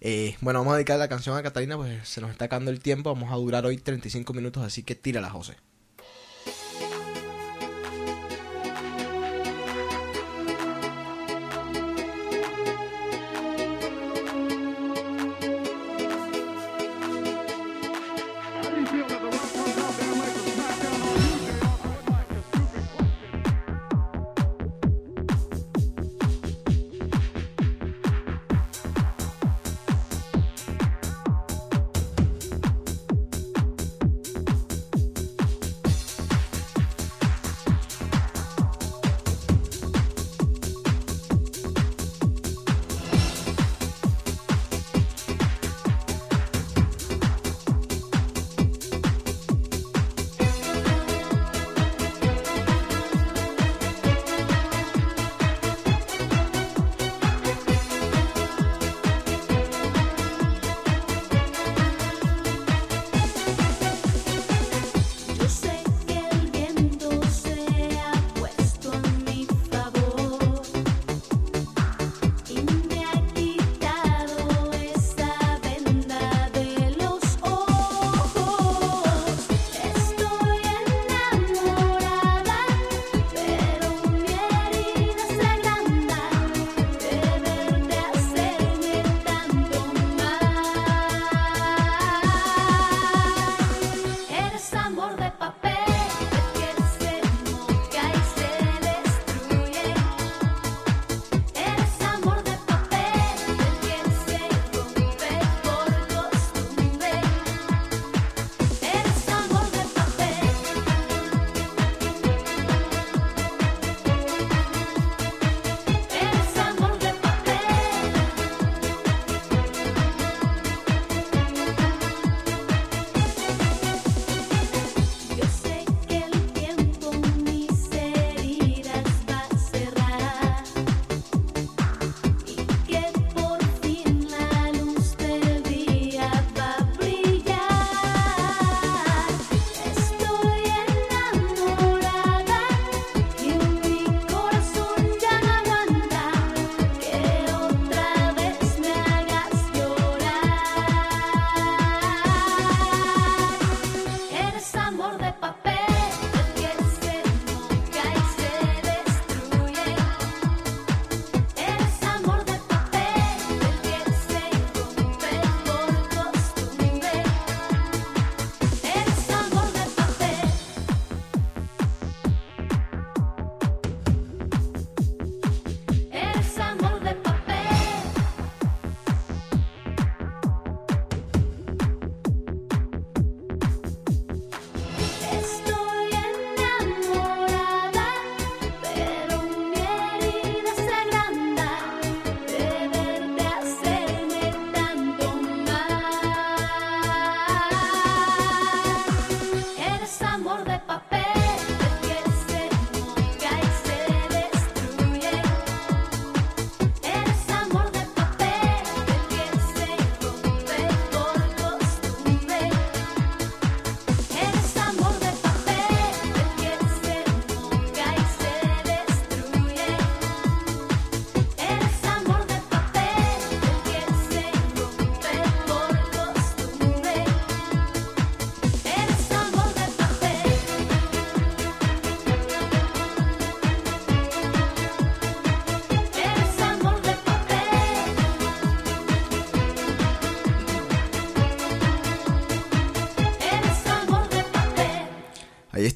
Eh, 0.01 0.37
bueno, 0.41 0.61
vamos 0.61 0.75
a 0.75 0.77
dedicar 0.77 0.99
la 0.99 1.09
canción 1.09 1.37
a 1.37 1.43
Catalina, 1.43 1.77
pues 1.77 2.09
se 2.09 2.21
nos 2.21 2.31
está 2.31 2.45
acabando 2.45 2.71
el 2.71 2.79
tiempo. 2.81 3.13
Vamos 3.13 3.33
a 3.33 3.37
durar 3.37 3.67
hoy 3.67 3.77
35 3.79 4.33
minutos, 4.33 4.63
así 4.63 4.83
que 4.85 4.95
tírala, 4.95 5.29
José. 5.31 5.57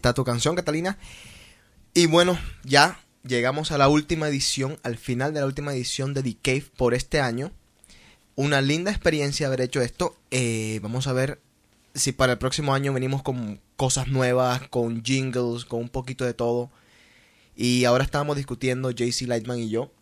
Está 0.03 0.15
tu 0.15 0.25
canción, 0.25 0.57
Catalina. 0.57 0.99
Y 1.95 2.07
bueno, 2.07 2.37
ya 2.65 2.99
llegamos 3.23 3.71
a 3.71 3.79
la 3.79 3.88
última 3.88 4.27
edición, 4.29 4.81
al 4.83 4.99
final 4.99 5.33
de 5.33 5.38
la 5.38 5.47
última 5.47 5.73
edición 5.73 6.12
de 6.12 6.25
The 6.25 6.37
Cave 6.43 6.67
por 6.77 6.93
este 6.93 7.21
año. 7.21 7.53
Una 8.35 8.61
linda 8.61 8.91
experiencia 8.91 9.47
haber 9.47 9.61
hecho 9.61 9.81
esto. 9.81 10.17
Eh, 10.33 10.81
vamos 10.83 11.07
a 11.07 11.12
ver 11.12 11.41
si 11.95 12.11
para 12.11 12.33
el 12.33 12.38
próximo 12.38 12.75
año 12.75 12.93
venimos 12.93 13.23
con 13.23 13.61
cosas 13.77 14.09
nuevas, 14.09 14.67
con 14.69 15.05
jingles, 15.05 15.65
con 15.67 15.79
un 15.79 15.88
poquito 15.88 16.25
de 16.25 16.35
todo. 16.35 16.73
Y 17.55 17.85
ahora 17.85 18.03
estábamos 18.03 18.37
discutiendo, 18.37 18.91
JC 18.91 19.29
Lightman 19.29 19.61
y 19.61 19.71
yo, 19.71 19.93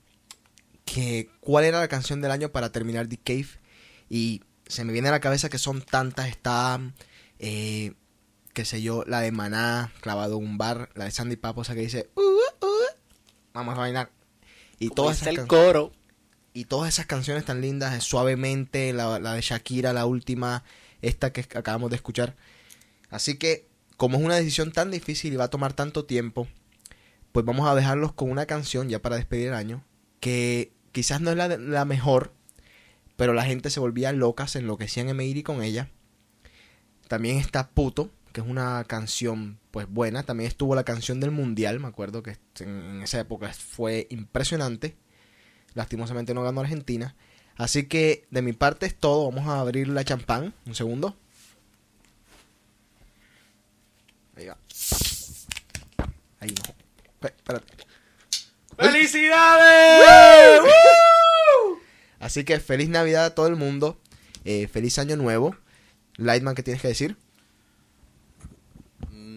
que 0.87 1.29
cuál 1.41 1.67
era 1.67 1.81
la 1.81 1.89
canción 1.89 2.23
del 2.23 2.31
año 2.31 2.53
para 2.53 2.73
terminar 2.73 3.07
The 3.07 3.19
Cave. 3.19 3.49
Y 4.09 4.41
se 4.67 4.83
me 4.83 4.95
viene 4.95 5.09
a 5.09 5.13
la 5.13 5.21
cabeza 5.21 5.51
que 5.51 5.59
son 5.59 5.83
tantas. 5.83 6.29
Está, 6.29 6.81
eh, 7.39 7.93
qué 8.61 8.67
sé 8.67 8.83
yo, 8.83 9.05
la 9.07 9.21
de 9.21 9.33
Maná, 9.33 9.91
clavado 10.03 10.37
en 10.37 10.45
un 10.45 10.59
bar, 10.59 10.91
la 10.95 11.07
de 11.07 11.11
Sandy 11.11 11.37
Paposa 11.37 11.75
que 11.75 11.81
dice, 11.81 12.11
"Uh, 12.15 12.21
uh, 12.21 12.69
vamos 13.55 13.75
a 13.75 13.79
bailar. 13.79 14.11
Y 14.79 14.89
Como 14.89 14.97
todas, 14.97 15.23
esas 15.23 15.29
el 15.29 15.47
coro. 15.47 15.93
y 16.53 16.67
todas 16.67 16.91
esas 16.93 17.07
canciones 17.07 17.47
tan 17.47 17.63
lindas, 17.63 17.95
eh, 17.97 18.03
suavemente, 18.03 18.93
la, 18.93 19.19
la 19.19 19.33
de 19.33 19.41
Shakira, 19.41 19.95
la 19.95 20.05
última, 20.05 20.63
esta 21.01 21.33
que 21.33 21.41
acabamos 21.57 21.89
de 21.89 21.97
escuchar. 21.97 22.37
Así 23.09 23.39
que, 23.39 23.67
como 23.97 24.19
es 24.19 24.25
una 24.25 24.37
decisión 24.37 24.73
tan 24.73 24.91
difícil 24.91 25.33
y 25.33 25.37
va 25.37 25.45
a 25.45 25.49
tomar 25.51 25.73
tanto 25.73 26.05
tiempo, 26.05 26.47
pues 27.33 27.47
vamos 27.47 27.67
a 27.67 27.75
dejarlos 27.75 28.13
con 28.13 28.31
una 28.31 28.45
canción 28.45 28.91
ya 28.91 29.01
para 29.01 29.17
despedir 29.17 29.49
el 29.49 29.55
año, 29.55 29.83
que 30.21 30.71
quizás 30.93 31.23
no 31.23 31.31
es 31.31 31.37
la, 31.39 31.49
la 31.49 31.87
mejor, 31.87 32.35
pero 33.17 33.33
la 33.33 33.45
gente 33.47 33.71
se 33.71 33.81
volvía 33.81 34.13
loca, 34.13 34.49
se 34.49 34.59
enloquecían 34.59 35.09
en 35.09 35.17
Meiri 35.17 35.43
con 35.43 35.63
ella. 35.63 35.89
También 37.09 37.39
está 37.39 37.71
Puto, 37.71 38.11
que 38.33 38.41
es 38.41 38.47
una 38.47 38.85
canción 38.85 39.59
pues 39.71 39.89
buena. 39.89 40.23
También 40.23 40.49
estuvo 40.49 40.75
la 40.75 40.85
canción 40.85 41.21
del 41.21 41.31
Mundial, 41.31 41.81
me 41.81 41.89
acuerdo 41.89 42.23
que 42.23 42.37
en, 42.61 43.03
esa 43.03 43.21
época 43.21 43.53
fue 43.53 44.07
impresionante. 44.11 44.97
Lastimosamente 45.75 46.35
no 46.35 46.43
ganó 46.43 46.61
Argentina. 46.61 47.15
Así 47.57 47.87
que 47.87 48.27
de 48.31 48.43
mi 48.43 48.53
parte 48.53 48.87
es 48.87 48.97
todo. 48.97 49.31
Vamos 49.31 49.49
a 49.49 49.61
abrir 49.61 49.89
la 49.89 50.05
champán. 50.05 50.55
Un 50.67 50.75
segundo. 50.75 51.17
Ahí 54.37 54.47
va. 54.47 54.57
Ahí 56.41 56.55
no. 56.55 57.29
Espérate. 57.29 57.75
¡Felicidades! 58.79 60.63
Así 62.19 62.45
que 62.45 62.59
feliz 62.61 62.89
Navidad 62.89 63.27
a 63.27 63.35
todo 63.35 63.47
el 63.47 63.57
mundo. 63.57 64.01
Eh, 64.45 64.69
feliz 64.69 64.99
año 64.99 65.17
nuevo. 65.17 65.55
Lightman, 66.17 66.55
¿qué 66.55 66.63
tienes 66.63 66.81
que 66.81 66.89
decir? 66.89 67.17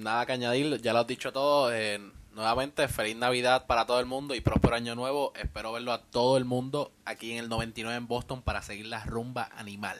Nada 0.04 0.26
que 0.26 0.34
añadir, 0.34 0.82
ya 0.82 0.92
lo 0.92 1.00
has 1.00 1.08
dicho 1.08 1.32
todo. 1.32 1.74
eh, 1.74 2.00
nuevamente, 2.36 2.88
feliz 2.88 3.16
Navidad 3.16 3.68
para 3.68 3.86
todo 3.86 4.00
el 4.00 4.06
mundo 4.06 4.36
y 4.36 4.42
próspero 4.42 4.76
año 4.76 4.96
nuevo. 4.96 5.34
Espero 5.36 5.72
verlo 5.72 5.94
a 5.94 6.02
todo 6.02 6.38
el 6.38 6.46
mundo 6.46 6.92
aquí 7.06 7.32
en 7.32 7.38
el 7.38 7.48
99 7.50 7.96
en 7.96 8.08
Boston 8.08 8.42
para 8.42 8.62
seguir 8.62 8.88
la 8.88 9.04
rumba 9.06 9.50
animal. 9.56 9.98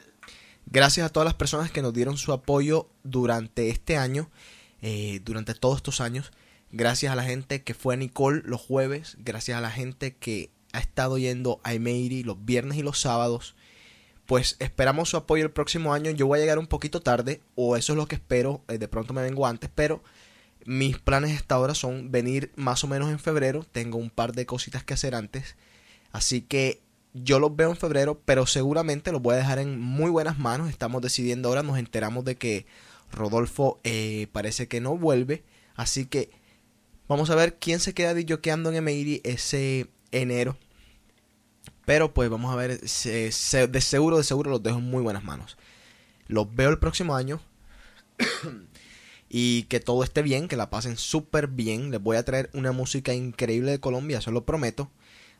Gracias 0.66 1.06
a 1.06 1.12
todas 1.12 1.24
las 1.24 1.34
personas 1.34 1.70
que 1.70 1.80
nos 1.82 1.94
dieron 1.94 2.16
su 2.16 2.32
apoyo 2.32 2.88
durante 3.02 3.70
este 3.70 3.96
año, 3.96 4.30
eh, 4.82 5.20
durante 5.24 5.54
todos 5.54 5.76
estos 5.76 6.00
años. 6.00 6.32
Gracias 6.70 7.12
a 7.12 7.16
la 7.16 7.24
gente 7.24 7.62
que 7.62 7.72
fue 7.72 7.94
a 7.94 7.96
Nicole 7.96 8.42
los 8.44 8.60
jueves. 8.60 9.16
Gracias 9.20 9.56
a 9.56 9.60
la 9.60 9.70
gente 9.70 10.16
que 10.16 10.50
ha 10.72 10.80
estado 10.80 11.16
yendo 11.18 11.60
a 11.62 11.72
Emery 11.72 12.24
los 12.24 12.44
viernes 12.44 12.76
y 12.76 12.82
los 12.82 12.98
sábados. 12.98 13.54
Pues 14.26 14.56
esperamos 14.58 15.10
su 15.10 15.16
apoyo 15.16 15.44
el 15.44 15.50
próximo 15.50 15.92
año. 15.92 16.10
Yo 16.10 16.26
voy 16.26 16.38
a 16.38 16.42
llegar 16.42 16.58
un 16.58 16.66
poquito 16.66 17.00
tarde, 17.00 17.40
o 17.54 17.76
eso 17.76 17.92
es 17.92 17.96
lo 17.96 18.06
que 18.06 18.16
espero. 18.16 18.62
eh, 18.68 18.78
de 18.78 18.88
pronto 18.88 19.12
me 19.12 19.22
vengo 19.22 19.46
antes, 19.46 19.70
pero 19.74 20.02
mis 20.64 20.98
planes 20.98 21.36
hasta 21.36 21.56
ahora 21.56 21.74
son 21.74 22.10
venir 22.10 22.50
más 22.56 22.84
o 22.84 22.88
menos 22.88 23.10
en 23.10 23.18
febrero. 23.18 23.64
Tengo 23.70 23.98
un 23.98 24.10
par 24.10 24.32
de 24.32 24.46
cositas 24.46 24.82
que 24.82 24.94
hacer 24.94 25.14
antes. 25.14 25.56
Así 26.12 26.40
que 26.42 26.80
yo 27.12 27.38
los 27.38 27.54
veo 27.54 27.70
en 27.70 27.76
febrero, 27.76 28.20
pero 28.24 28.46
seguramente 28.46 29.12
los 29.12 29.22
voy 29.22 29.34
a 29.34 29.38
dejar 29.38 29.58
en 29.58 29.78
muy 29.80 30.10
buenas 30.10 30.38
manos. 30.38 30.70
Estamos 30.70 31.02
decidiendo 31.02 31.48
ahora, 31.48 31.62
nos 31.62 31.78
enteramos 31.78 32.24
de 32.24 32.36
que 32.36 32.66
Rodolfo 33.12 33.80
eh, 33.84 34.28
parece 34.32 34.68
que 34.68 34.80
no 34.80 34.96
vuelve. 34.96 35.44
Así 35.76 36.06
que 36.06 36.30
vamos 37.08 37.30
a 37.30 37.34
ver 37.34 37.58
quién 37.58 37.80
se 37.80 37.94
queda 37.94 38.14
disjoqueando 38.14 38.70
en 38.70 38.76
Emery 38.76 39.20
ese 39.24 39.88
enero. 40.12 40.56
Pero 41.86 42.14
pues 42.14 42.30
vamos 42.30 42.52
a 42.52 42.56
ver, 42.56 42.86
se- 42.88 43.30
se- 43.32 43.68
de 43.68 43.80
seguro, 43.80 44.18
de 44.18 44.24
seguro 44.24 44.50
los 44.50 44.62
dejo 44.62 44.78
en 44.78 44.84
muy 44.90 45.02
buenas 45.02 45.24
manos. 45.24 45.56
Los 46.28 46.54
veo 46.54 46.70
el 46.70 46.78
próximo 46.78 47.14
año. 47.14 47.40
y 49.28 49.64
que 49.64 49.80
todo 49.80 50.04
esté 50.04 50.22
bien, 50.22 50.48
que 50.48 50.56
la 50.56 50.70
pasen 50.70 50.96
súper 50.96 51.48
bien. 51.48 51.90
Les 51.90 52.00
voy 52.00 52.16
a 52.16 52.24
traer 52.24 52.50
una 52.54 52.72
música 52.72 53.12
increíble 53.14 53.72
de 53.72 53.80
Colombia, 53.80 54.18
eso 54.18 54.30
lo 54.30 54.44
prometo. 54.44 54.90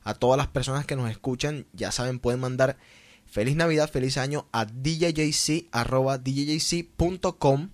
A 0.02 0.14
todas 0.14 0.37
las 0.37 0.48
personas 0.48 0.85
que 0.85 0.96
nos 0.96 1.11
escuchan, 1.11 1.66
ya 1.72 1.90
saben, 1.92 2.18
pueden 2.18 2.40
mandar 2.40 2.76
feliz 3.26 3.57
Navidad, 3.57 3.90
feliz 3.90 4.18
año 4.18 4.46
a 4.52 4.66
arroba 5.72 6.18
djjc.com 6.18 7.70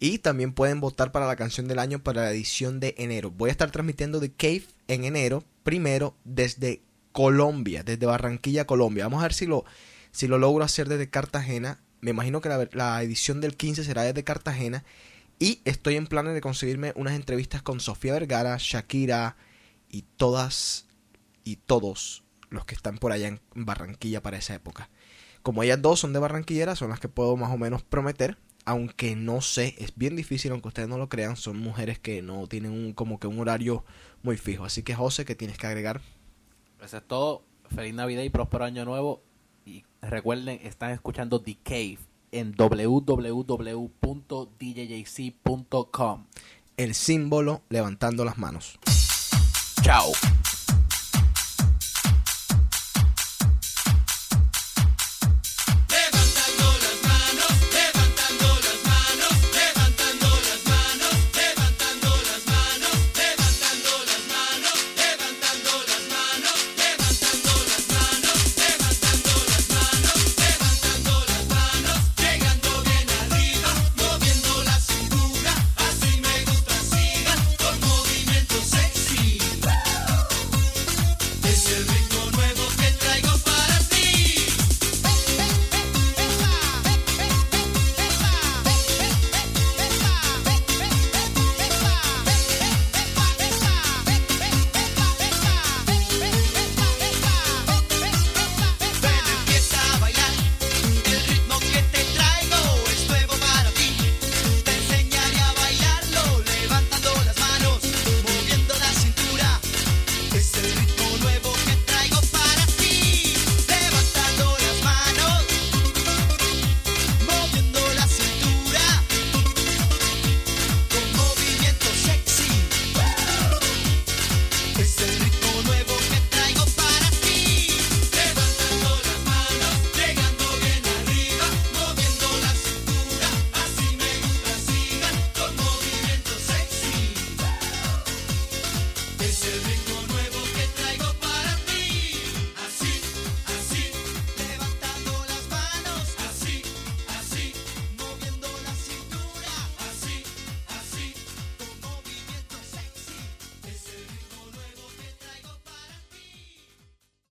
y 0.00 0.18
también 0.18 0.52
pueden 0.52 0.80
votar 0.80 1.12
para 1.12 1.28
la 1.28 1.36
canción 1.36 1.68
del 1.68 1.78
año 1.78 2.02
para 2.02 2.22
la 2.22 2.30
edición 2.32 2.80
de 2.80 2.96
enero. 2.98 3.30
Voy 3.30 3.50
a 3.50 3.52
estar 3.52 3.70
transmitiendo 3.70 4.18
The 4.18 4.32
Cave 4.32 4.64
en 4.88 5.04
enero, 5.04 5.44
primero 5.62 6.16
desde 6.24 6.82
Colombia, 7.12 7.82
desde 7.82 8.06
Barranquilla, 8.06 8.66
Colombia. 8.66 9.04
Vamos 9.04 9.20
a 9.20 9.24
ver 9.24 9.34
si 9.34 9.46
lo, 9.46 9.64
si 10.10 10.28
lo 10.28 10.38
logro 10.38 10.64
hacer 10.64 10.88
desde 10.88 11.08
Cartagena. 11.10 11.80
Me 12.00 12.10
imagino 12.10 12.40
que 12.40 12.48
la, 12.48 12.68
la 12.72 13.02
edición 13.02 13.40
del 13.40 13.56
15 13.56 13.84
será 13.84 14.02
desde 14.02 14.24
Cartagena. 14.24 14.84
Y 15.38 15.60
estoy 15.64 15.96
en 15.96 16.06
planes 16.06 16.34
de 16.34 16.40
conseguirme 16.40 16.92
unas 16.96 17.14
entrevistas 17.14 17.62
con 17.62 17.80
Sofía 17.80 18.12
Vergara, 18.12 18.56
Shakira 18.58 19.36
y 19.90 20.02
todas 20.16 20.86
y 21.44 21.56
todos 21.56 22.22
los 22.50 22.64
que 22.64 22.74
están 22.74 22.98
por 22.98 23.12
allá 23.12 23.28
en 23.28 23.40
Barranquilla 23.54 24.22
para 24.22 24.36
esa 24.36 24.54
época. 24.54 24.88
Como 25.42 25.62
ellas 25.62 25.82
dos 25.82 25.98
son 25.98 26.12
de 26.12 26.20
Barranquillera, 26.20 26.76
son 26.76 26.90
las 26.90 27.00
que 27.00 27.08
puedo 27.08 27.36
más 27.36 27.50
o 27.50 27.58
menos 27.58 27.82
prometer. 27.82 28.38
Aunque 28.64 29.16
no 29.16 29.40
sé, 29.40 29.74
es 29.78 29.96
bien 29.96 30.14
difícil, 30.14 30.52
aunque 30.52 30.68
ustedes 30.68 30.88
no 30.88 30.96
lo 30.96 31.08
crean, 31.08 31.36
son 31.36 31.58
mujeres 31.58 31.98
que 31.98 32.22
no 32.22 32.46
tienen 32.46 32.70
un, 32.70 32.92
como 32.92 33.18
que 33.18 33.26
un 33.26 33.40
horario 33.40 33.84
muy 34.22 34.36
fijo. 34.36 34.64
Así 34.64 34.84
que 34.84 34.94
José, 34.94 35.24
¿qué 35.24 35.34
tienes 35.34 35.58
que 35.58 35.66
agregar? 35.66 36.00
Eso 36.82 36.96
es 36.96 37.06
todo. 37.06 37.44
Feliz 37.74 37.94
Navidad 37.94 38.22
y 38.22 38.30
próspero 38.30 38.64
año 38.64 38.84
nuevo. 38.84 39.22
Y 39.64 39.84
recuerden, 40.02 40.58
están 40.64 40.90
escuchando 40.90 41.40
The 41.40 41.56
Cave 41.62 41.98
en 42.32 42.52
www.djjc.com. 42.52 43.46
El 46.76 46.94
símbolo 46.94 47.62
levantando 47.68 48.24
las 48.24 48.38
manos. 48.38 48.78
Chao. 49.82 50.10